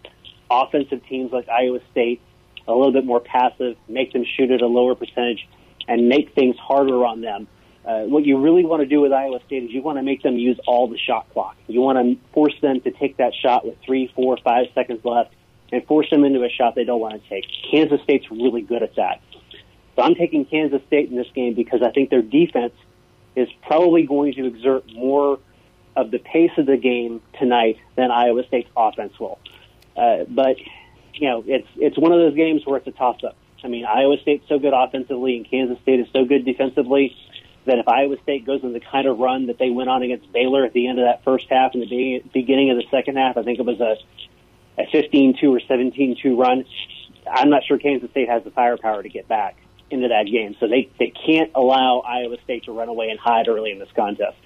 offensive 0.52 1.04
teams 1.08 1.32
like 1.32 1.50
Iowa 1.50 1.80
State 1.90 2.22
a 2.68 2.72
little 2.72 2.94
bit 2.94 3.04
more 3.04 3.20
passive, 3.20 3.78
make 3.88 4.14
them 4.14 4.24
shoot 4.38 4.52
at 4.52 4.62
a 4.62 4.68
lower 4.68 4.94
percentage, 4.94 5.48
and 5.88 6.10
make 6.10 6.36
things 6.36 6.56
harder 6.58 7.04
on 7.06 7.22
them. 7.22 7.48
Uh, 7.84 8.04
what 8.04 8.26
you 8.26 8.38
really 8.38 8.64
want 8.64 8.82
to 8.82 8.86
do 8.86 9.02
with 9.02 9.12
Iowa 9.12 9.40
State 9.48 9.64
is 9.64 9.72
you 9.72 9.82
want 9.82 9.98
to 9.98 10.04
make 10.04 10.22
them 10.22 10.38
use 10.38 10.60
all 10.68 10.88
the 10.88 10.98
shot 10.98 11.28
clock. 11.34 11.58
You 11.68 11.82
want 11.82 11.98
to 11.98 12.32
force 12.32 12.54
them 12.62 12.80
to 12.82 12.92
take 12.92 13.18
that 13.18 13.34
shot 13.34 13.66
with 13.66 13.76
three, 13.84 14.12
four, 14.16 14.38
five 14.44 14.68
seconds 14.76 15.04
left 15.04 15.34
and 15.72 15.86
force 15.88 16.10
them 16.10 16.24
into 16.24 16.44
a 16.44 16.50
shot 16.50 16.76
they 16.76 16.84
don't 16.84 17.00
want 17.00 17.22
to 17.22 17.30
take. 17.30 17.46
Kansas 17.72 18.00
State's 18.04 18.30
really 18.30 18.62
good 18.62 18.84
at 18.84 18.96
that. 18.96 19.22
So 19.96 20.04
I'm 20.04 20.16
taking 20.16 20.46
Kansas 20.46 20.82
State 20.88 21.10
in 21.10 21.16
this 21.16 21.28
game 21.34 21.56
because 21.56 21.82
I 21.82 21.92
think 21.92 22.10
their 22.10 22.22
defense 22.22 22.74
is 23.36 23.50
probably 23.66 24.04
going 24.04 24.34
to 24.34 24.46
exert 24.46 24.92
more 24.94 25.40
of 25.96 26.12
the 26.12 26.20
pace 26.20 26.52
of 26.58 26.68
the 26.68 26.78
game 26.78 27.22
tonight 27.40 27.78
than 27.96 28.12
Iowa 28.12 28.46
State's 28.48 28.70
offense 28.78 29.20
will. 29.20 29.40
Uh, 29.98 30.26
but 30.28 30.58
you 31.14 31.30
know, 31.30 31.44
it's 31.46 31.68
it's 31.76 31.98
one 31.98 32.12
of 32.12 32.20
those 32.20 32.36
games 32.36 32.66
where 32.66 32.78
it's 32.78 32.88
a 32.88 32.92
toss 32.92 33.24
up. 33.24 33.36
I 33.64 33.68
mean, 33.68 33.86
Iowa 33.86 34.18
State's 34.22 34.48
so 34.48 34.60
good 34.60 34.74
offensively, 34.74 35.38
and 35.38 35.50
Kansas 35.50 35.78
State 35.82 36.00
is 36.00 36.08
so 36.14 36.26
good 36.26 36.46
defensively 36.46 37.16
that 37.66 37.78
if 37.78 37.88
Iowa 37.88 38.16
State 38.24 38.46
goes 38.46 38.64
on 38.64 38.74
the 38.74 38.80
kind 38.80 39.08
of 39.08 39.20
run 39.20 39.48
that 39.48 39.58
they 39.58 39.70
went 39.70 39.90
on 39.90 40.02
against 40.04 40.32
Baylor 40.32 40.66
at 40.66 40.74
the 40.74 40.88
end 40.88 41.00
of 41.00 41.06
that 41.06 41.24
first 41.24 41.48
half 41.50 41.74
and 41.74 41.84
the 41.84 42.24
beginning 42.34 42.72
of 42.72 42.78
the 42.78 42.86
second 42.90 43.18
half, 43.18 43.38
I 43.38 43.44
think 43.44 43.60
it 43.60 43.66
was 43.66 43.80
a 43.80 43.98
a 44.78 44.86
15-2 44.86 45.44
or 45.44 45.60
17-2 45.60 46.38
run. 46.38 46.66
I'm 47.30 47.50
not 47.50 47.64
sure 47.66 47.78
Kansas 47.78 48.10
State 48.12 48.30
has 48.30 48.44
the 48.44 48.52
firepower 48.52 49.04
to 49.04 49.10
get 49.10 49.28
back 49.28 49.58
into 49.90 50.08
that 50.08 50.26
game, 50.26 50.56
so 50.60 50.68
they 50.68 50.90
they 50.98 51.12
can't 51.26 51.52
allow 51.54 52.00
Iowa 52.00 52.38
State 52.44 52.64
to 52.64 52.72
run 52.72 52.88
away 52.88 53.10
and 53.10 53.20
hide 53.20 53.48
early 53.48 53.72
in 53.72 53.80
this 53.80 53.90
contest. 53.96 54.38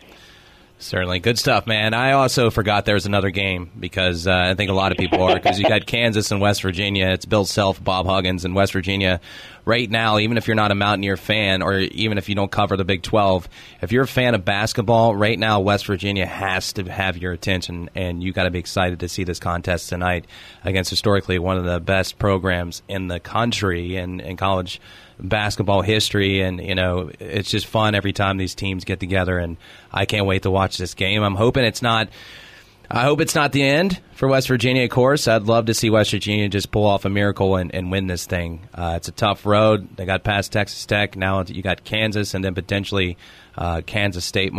Certainly. 0.77 1.19
Good 1.19 1.39
stuff, 1.39 1.67
man. 1.67 1.93
I 1.93 2.11
also 2.11 2.49
forgot 2.49 2.83
there 2.83 2.95
was 2.95 3.05
another 3.05 3.29
game 3.29 3.71
because 3.79 4.27
uh, 4.27 4.33
I 4.33 4.55
think 4.55 4.69
a 4.69 4.73
lot 4.73 4.91
of 4.91 4.97
people 4.97 5.23
are 5.23 5.35
because 5.35 5.57
you 5.57 5.67
got 5.67 5.85
Kansas 5.85 6.31
and 6.31 6.41
West 6.41 6.61
Virginia. 6.61 7.07
It's 7.07 7.25
Bill 7.25 7.45
Self, 7.45 7.81
Bob 7.81 8.05
Huggins, 8.05 8.43
and 8.43 8.53
West 8.53 8.73
Virginia. 8.73 9.21
Right 9.63 9.89
now, 9.89 10.19
even 10.19 10.37
if 10.37 10.47
you're 10.47 10.55
not 10.55 10.71
a 10.71 10.75
Mountaineer 10.75 11.15
fan 11.15 11.61
or 11.61 11.79
even 11.79 12.17
if 12.17 12.27
you 12.27 12.35
don't 12.35 12.51
cover 12.51 12.75
the 12.75 12.83
Big 12.83 13.03
12, 13.03 13.47
if 13.81 13.93
you're 13.93 14.03
a 14.03 14.07
fan 14.07 14.35
of 14.35 14.43
basketball, 14.43 15.15
right 15.15 15.39
now, 15.39 15.61
West 15.61 15.87
Virginia 15.87 16.25
has 16.25 16.73
to 16.73 16.83
have 16.83 17.17
your 17.17 17.31
attention, 17.31 17.89
and 17.95 18.21
you 18.21 18.33
got 18.33 18.43
to 18.43 18.51
be 18.51 18.59
excited 18.59 18.99
to 18.99 19.07
see 19.07 19.23
this 19.23 19.39
contest 19.39 19.87
tonight 19.89 20.25
against 20.65 20.89
historically 20.89 21.39
one 21.39 21.57
of 21.57 21.63
the 21.63 21.79
best 21.79 22.19
programs 22.19 22.83
in 22.89 23.07
the 23.07 23.19
country 23.19 23.95
and 23.95 24.19
in 24.19 24.35
college 24.35 24.81
basketball 25.19 25.81
history, 25.81 26.41
and 26.41 26.61
you 26.61 26.75
know 26.75 27.11
it's 27.19 27.49
just 27.49 27.65
fun 27.65 27.95
every 27.95 28.13
time 28.13 28.37
these 28.37 28.55
teams 28.55 28.85
get 28.85 28.99
together, 28.99 29.37
and 29.37 29.57
I 29.91 30.05
can't 30.05 30.25
wait 30.25 30.43
to 30.43 30.51
watch 30.51 30.77
this 30.77 30.93
game. 30.93 31.23
I'm 31.23 31.35
hoping 31.35 31.65
it's 31.65 31.81
not. 31.81 32.09
I 32.89 33.01
hope 33.01 33.19
it's 33.19 33.33
not 33.33 33.51
the 33.51 33.63
end 33.63 33.99
for 34.13 34.27
West 34.27 34.47
Virginia. 34.47 34.83
Of 34.83 34.91
course, 34.91 35.27
I'd 35.27 35.43
love 35.43 35.65
to 35.65 35.73
see 35.73 35.89
West 35.89 36.11
Virginia 36.11 36.47
just 36.49 36.69
pull 36.69 36.85
off 36.85 37.03
a 37.03 37.09
miracle 37.09 37.55
and, 37.55 37.73
and 37.73 37.89
win 37.89 38.05
this 38.05 38.27
thing. 38.27 38.67
Uh, 38.75 38.93
it's 38.97 39.07
a 39.07 39.11
tough 39.11 39.43
road. 39.43 39.97
They 39.97 40.05
got 40.05 40.23
past 40.23 40.51
Texas 40.51 40.85
Tech. 40.85 41.15
Now 41.15 41.43
you 41.43 41.63
got 41.63 41.83
Kansas, 41.83 42.35
and 42.35 42.45
then 42.45 42.53
potentially 42.53 43.17
uh, 43.57 43.81
Kansas 43.85 44.23
State 44.23 44.53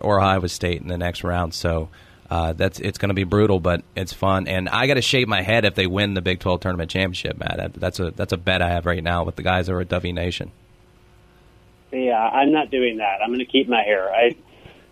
or 0.00 0.20
Iowa 0.20 0.48
State 0.48 0.80
in 0.80 0.88
the 0.88 0.98
next 0.98 1.24
round. 1.24 1.54
So 1.54 1.88
uh, 2.32 2.54
that's 2.54 2.80
it's 2.80 2.96
going 2.96 3.10
to 3.10 3.14
be 3.14 3.24
brutal, 3.24 3.60
but 3.60 3.84
it's 3.94 4.14
fun. 4.14 4.48
And 4.48 4.66
I 4.66 4.86
got 4.86 4.94
to 4.94 5.02
shave 5.02 5.28
my 5.28 5.42
head 5.42 5.66
if 5.66 5.74
they 5.74 5.86
win 5.86 6.14
the 6.14 6.22
Big 6.22 6.40
12 6.40 6.60
tournament 6.60 6.90
championship, 6.90 7.36
Matt. 7.36 7.74
That's 7.74 8.00
a 8.00 8.10
that's 8.10 8.32
a 8.32 8.38
bet 8.38 8.62
I 8.62 8.70
have 8.70 8.86
right 8.86 9.04
now 9.04 9.24
with 9.24 9.36
the 9.36 9.42
guys 9.42 9.68
over 9.68 9.82
at 9.82 9.90
Dovey 9.90 10.12
Nation. 10.12 10.50
Yeah, 11.92 12.18
I'm 12.18 12.50
not 12.50 12.70
doing 12.70 12.96
that. 12.96 13.18
I'm 13.22 13.28
going 13.28 13.40
to 13.40 13.44
keep 13.44 13.68
my 13.68 13.82
hair. 13.82 14.10
I, 14.10 14.34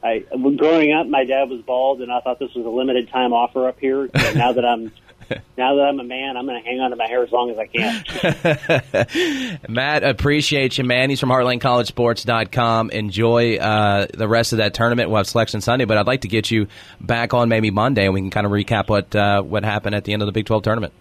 I 0.02 0.18
growing 0.54 0.92
up, 0.92 1.06
my 1.06 1.24
dad 1.24 1.48
was 1.48 1.62
bald, 1.62 2.02
and 2.02 2.12
I 2.12 2.20
thought 2.20 2.38
this 2.38 2.52
was 2.54 2.66
a 2.66 2.68
limited 2.68 3.08
time 3.08 3.32
offer 3.32 3.68
up 3.68 3.80
here. 3.80 4.10
Now 4.34 4.52
that 4.52 4.66
I'm 4.66 4.92
now 5.56 5.76
that 5.76 5.82
I'm 5.82 6.00
a 6.00 6.04
man, 6.04 6.36
I'm 6.36 6.46
going 6.46 6.62
to 6.62 6.68
hang 6.68 6.80
on 6.80 6.90
to 6.90 6.96
my 6.96 7.06
hair 7.06 7.22
as 7.22 7.30
long 7.30 7.50
as 7.50 7.58
I 7.58 7.66
can. 7.66 9.58
Matt, 9.68 10.02
appreciate 10.02 10.78
you, 10.78 10.84
man. 10.84 11.10
He's 11.10 11.20
from 11.20 11.30
HeartlandCollegeSports.com. 11.30 12.90
Enjoy 12.90 13.56
uh, 13.56 14.06
the 14.12 14.28
rest 14.28 14.52
of 14.52 14.58
that 14.58 14.74
tournament. 14.74 15.10
We'll 15.10 15.18
have 15.18 15.26
selection 15.26 15.60
Sunday, 15.60 15.84
but 15.84 15.96
I'd 15.96 16.06
like 16.06 16.22
to 16.22 16.28
get 16.28 16.50
you 16.50 16.66
back 17.00 17.34
on 17.34 17.48
maybe 17.48 17.70
Monday, 17.70 18.04
and 18.04 18.14
we 18.14 18.20
can 18.20 18.30
kind 18.30 18.46
of 18.46 18.52
recap 18.52 18.88
what 18.88 19.14
uh, 19.14 19.42
what 19.42 19.64
happened 19.64 19.94
at 19.94 20.04
the 20.04 20.12
end 20.12 20.22
of 20.22 20.26
the 20.26 20.32
Big 20.32 20.46
12 20.46 20.62
tournament. 20.62 20.92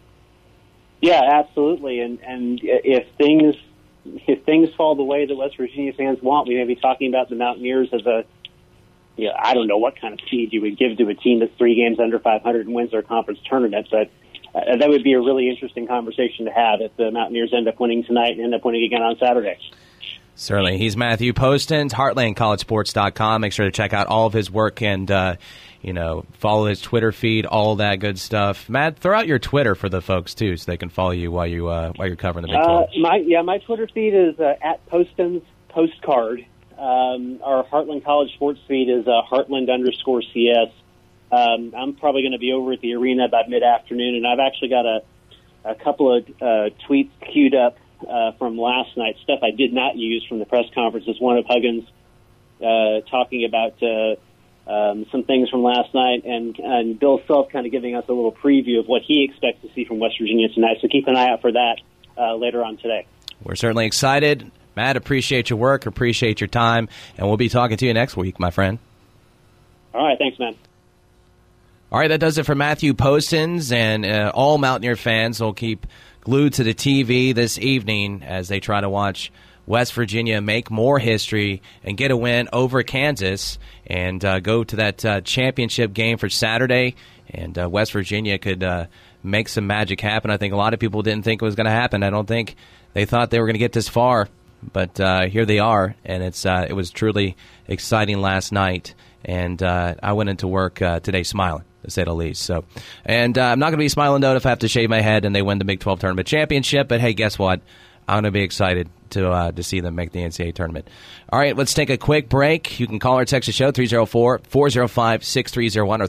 Yeah, 1.02 1.22
absolutely. 1.32 2.02
And 2.02 2.20
and 2.22 2.60
if 2.62 3.08
things 3.18 3.56
if 4.06 4.44
things 4.46 4.70
fall 4.76 4.96
the 4.96 5.04
way 5.04 5.26
that 5.26 5.36
West 5.36 5.58
Virginia 5.58 5.94
fans 5.94 6.22
want, 6.22 6.48
we 6.48 6.56
may 6.56 6.66
be 6.66 6.76
talking 6.76 7.10
about 7.10 7.30
the 7.30 7.36
Mountaineers 7.36 7.90
as 7.94 8.06
a 8.06 8.26
yeah, 9.20 9.32
I 9.38 9.54
don't 9.54 9.68
know 9.68 9.78
what 9.78 10.00
kind 10.00 10.14
of 10.14 10.20
seed 10.30 10.54
you 10.54 10.62
would 10.62 10.78
give 10.78 10.98
to 10.98 11.10
a 11.10 11.14
team 11.14 11.40
that's 11.40 11.52
three 11.58 11.76
games 11.76 12.00
under 12.00 12.20
500 12.20 12.66
and 12.66 12.74
wins 12.74 12.92
their 12.92 13.02
conference 13.02 13.40
tournament, 13.50 13.88
but 13.92 14.10
uh, 14.54 14.78
that 14.78 14.90
would 14.90 15.04
be 15.04 15.14
a 15.14 15.20
really 15.20 15.50
interesting 15.50 15.88
conversation 15.88 16.46
to 16.46 16.52
have 16.52 16.82
if 16.82 16.96
the 16.98 17.12
Mountaineers 17.12 17.54
end 17.56 17.68
up 17.68 17.80
winning 17.80 18.04
tonight 18.04 18.32
and 18.32 18.42
end 18.42 18.56
up 18.56 18.66
winning 18.66 18.84
again 18.84 19.02
on 19.02 19.18
Saturday. 19.20 19.58
Certainly. 20.36 20.78
He's 20.78 20.96
Matthew 20.96 21.34
Postins, 21.34 21.92
heartlandcollegesports.com. 21.92 23.42
Make 23.42 23.52
sure 23.52 23.66
to 23.66 23.72
check 23.72 23.92
out 23.92 24.08
all 24.08 24.26
of 24.26 24.32
his 24.32 24.50
work 24.50 24.82
and, 24.82 25.12
uh, 25.12 25.36
you 25.82 25.92
know, 25.92 26.24
follow 26.32 26.68
his 26.68 26.80
Twitter 26.80 27.12
feed, 27.12 27.46
all 27.46 27.76
that 27.76 27.98
good 27.98 28.18
stuff. 28.18 28.70
Matt, 28.70 29.00
throw 29.00 29.18
out 29.18 29.28
your 29.28 29.40
Twitter 29.40 29.76
for 29.76 29.90
the 29.90 30.02
folks, 30.02 30.34
too, 30.34 30.56
so 30.56 30.72
they 30.72 30.78
can 30.78 30.88
follow 30.88 31.12
you 31.12 31.30
while, 31.30 31.46
you, 31.46 31.68
uh, 31.68 31.92
while 31.98 32.08
you're 32.08 32.16
covering 32.16 32.44
the 32.44 32.54
Big 32.54 32.64
12. 32.64 32.84
Uh, 32.84 33.00
my, 33.00 33.18
yeah, 33.18 33.42
my 33.42 33.58
Twitter 33.58 33.90
feed 33.94 34.14
is 34.14 34.40
uh, 34.40 34.54
at 34.62 34.86
Postins 34.90 35.44
Postcard. 35.68 36.46
Um, 36.78 37.42
our 37.44 37.66
Heartland 37.66 38.06
College 38.06 38.34
Sports 38.36 38.62
feed 38.66 38.90
is 38.90 39.06
uh, 39.06 39.22
Heartland 39.30 39.70
underscore 39.70 40.22
CS. 40.22 40.72
Um, 41.32 41.74
I'm 41.78 41.96
probably 41.96 42.24
going 42.24 42.32
to 42.34 42.40
be 42.40 42.54
over 42.54 42.74
at 42.74 42.82
the 42.82 42.96
arena 42.96 43.26
about 43.26 43.50
mid 43.50 43.64
afternoon, 43.64 44.16
and 44.16 44.28
I've 44.28 44.40
actually 44.40 44.70
got 44.70 44.86
a, 44.86 45.02
a 45.64 45.76
couple 45.76 46.18
of 46.18 46.28
uh, 46.42 46.76
tweets 46.88 47.12
queued 47.32 47.54
up 47.54 47.78
uh, 48.08 48.32
from 48.34 48.58
last 48.58 48.96
night, 48.98 49.18
stuff 49.24 49.40
I 49.44 49.52
did 49.52 49.74
not 49.74 49.96
use 49.96 50.26
from 50.28 50.40
the 50.40 50.46
press 50.46 50.66
conferences. 50.74 51.18
One 51.20 51.38
of 51.38 51.46
Huggins 51.46 51.86
uh, 52.62 53.02
talking 53.10 53.46
about 53.46 53.82
uh, 53.84 54.16
um, 54.72 55.06
some 55.12 55.24
things 55.24 55.50
from 55.50 55.64
last 55.64 55.94
night, 55.94 56.24
and, 56.26 56.58
and 56.60 57.00
Bill 57.00 57.22
Self 57.28 57.50
kind 57.50 57.66
of 57.66 57.72
giving 57.72 57.96
us 57.96 58.06
a 58.08 58.14
little 58.14 58.32
preview 58.32 58.80
of 58.80 58.88
what 58.88 59.02
he 59.02 59.24
expects 59.30 59.62
to 59.62 59.74
see 59.74 59.86
from 59.86 60.00
West 60.00 60.16
Virginia 60.20 60.48
tonight. 60.50 60.78
So 60.82 60.88
keep 60.88 61.08
an 61.08 61.16
eye 61.16 61.30
out 61.30 61.42
for 61.42 61.52
that 61.52 61.78
uh, 62.18 62.36
later 62.36 62.64
on 62.64 62.78
today. 62.78 63.06
We're 63.44 63.56
certainly 63.56 63.86
excited. 63.86 64.52
Matt, 64.76 64.96
appreciate 64.96 65.50
your 65.50 65.60
work, 65.60 65.86
appreciate 65.86 66.40
your 66.40 66.48
time, 66.48 66.88
and 67.18 67.28
we'll 67.28 67.38
be 67.38 67.50
talking 67.50 67.78
to 67.78 67.86
you 67.86 67.94
next 67.94 68.16
week, 68.16 68.40
my 68.40 68.52
friend. 68.52 68.80
All 69.94 70.06
right, 70.06 70.18
thanks, 70.18 70.38
man. 70.40 70.56
All 71.92 71.98
right, 71.98 72.10
that 72.10 72.20
does 72.20 72.38
it 72.38 72.46
for 72.46 72.54
Matthew 72.54 72.94
Postins, 72.94 73.74
and 73.74 74.06
uh, 74.06 74.32
all 74.36 74.60
Mountaineer 74.60 74.96
fans 74.96 75.42
will 75.42 75.54
keep 75.54 75.88
glued 76.22 76.54
to 76.54 76.64
the 76.64 76.76
TV 76.76 77.34
this 77.34 77.58
evening 77.58 78.22
as 78.22 78.48
they 78.48 78.60
try 78.60 78.80
to 78.80 78.88
watch 78.88 79.32
West 79.66 79.96
Virginia 79.96 80.40
make 80.40 80.70
more 80.70 81.00
history 81.00 81.64
and 81.84 81.98
get 81.98 82.12
a 82.12 82.18
win 82.18 82.48
over 82.54 82.84
Kansas 82.84 83.58
and 83.88 84.24
uh, 84.24 84.40
go 84.40 84.64
to 84.64 84.76
that 84.76 85.04
uh, 85.04 85.22
championship 85.22 85.92
game 85.92 86.20
for 86.20 86.30
Saturday. 86.30 86.94
And 87.28 87.58
uh, 87.58 87.68
West 87.68 87.92
Virginia 87.94 88.38
could 88.38 88.64
uh, 88.64 88.86
make 89.24 89.50
some 89.50 89.66
magic 89.66 90.00
happen. 90.00 90.30
I 90.30 90.38
think 90.38 90.54
a 90.54 90.58
lot 90.58 90.76
of 90.76 90.80
people 90.80 91.02
didn't 91.02 91.24
think 91.26 91.42
it 91.42 91.46
was 91.46 91.56
going 91.56 91.66
to 91.66 91.72
happen. 91.72 92.04
I 92.04 92.12
don't 92.12 92.28
think 92.28 92.56
they 92.94 93.06
thought 93.06 93.32
they 93.32 93.40
were 93.40 93.48
going 93.48 93.56
to 93.56 93.60
get 93.60 93.74
this 93.74 93.90
far 93.90 94.28
but 94.74 95.00
uh, 95.00 95.28
here 95.28 95.46
they 95.46 95.60
are, 95.60 95.96
and 96.04 96.22
it's 96.22 96.46
it 96.46 96.76
was 96.76 96.92
truly 96.92 97.38
exciting 97.66 98.20
last 98.20 98.52
night. 98.52 98.94
And 99.24 99.62
I 99.64 100.12
went 100.12 100.30
into 100.30 100.50
work 100.50 100.76
today 100.76 101.24
smiling, 101.24 101.64
to 101.84 101.92
say 101.92 102.04
the 102.04 102.14
least. 102.14 102.44
So, 102.44 102.66
and 103.06 103.38
uh, 103.38 103.44
I'm 103.44 103.60
not 103.60 103.68
going 103.68 103.80
to 103.80 103.84
be 103.84 103.90
smiling 103.90 104.22
though 104.22 104.36
if 104.36 104.46
I 104.46 104.50
have 104.50 104.60
to 104.60 104.68
shave 104.68 104.90
my 104.90 105.02
head 105.02 105.26
and 105.26 105.36
they 105.36 105.42
win 105.42 105.58
the 105.60 105.66
Big 105.66 105.80
12 105.80 106.00
tournament 106.00 106.28
championship. 106.28 106.88
But 106.88 107.02
hey, 107.02 107.14
guess 107.14 107.40
what? 107.40 107.62
I'm 108.08 108.16
going 108.16 108.24
to 108.26 108.32
be 108.32 108.42
excited 108.42 108.90
to 109.12 109.30
uh, 109.30 109.52
to 109.52 109.62
see 109.64 109.82
them 109.82 109.96
make 109.96 110.12
the 110.12 110.20
NCAA 110.20 110.56
tournament. 110.56 110.88
All 111.32 111.40
right, 111.40 111.56
let's 111.56 111.74
take 111.74 111.90
a 111.90 111.98
quick 111.98 112.30
break. 112.30 112.80
You 112.80 112.88
can 112.88 113.00
call 113.00 113.16
our 113.16 113.26
Texas 113.26 113.56
show 113.56 113.72
304-405-6301 113.72 115.78
or 115.78 116.08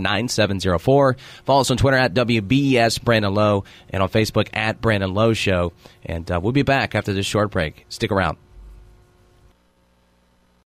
344-9704. 0.00 1.16
Follow 1.44 1.60
us 1.60 1.70
on 1.70 1.76
Twitter 1.78 1.96
at 1.96 2.14
WBS 2.14 3.02
Brandon 3.02 3.32
Lowe 3.32 3.64
and 3.90 4.02
on 4.02 4.08
Facebook 4.08 4.48
at 4.52 4.80
Brandon 4.80 5.14
Lowe 5.14 5.32
Show. 5.32 5.72
And 6.04 6.30
uh, 6.30 6.40
we'll 6.42 6.52
be 6.52 6.62
back 6.62 6.94
after 6.94 7.12
this 7.12 7.26
short 7.26 7.50
break. 7.50 7.86
Stick 7.88 8.12
around. 8.12 8.38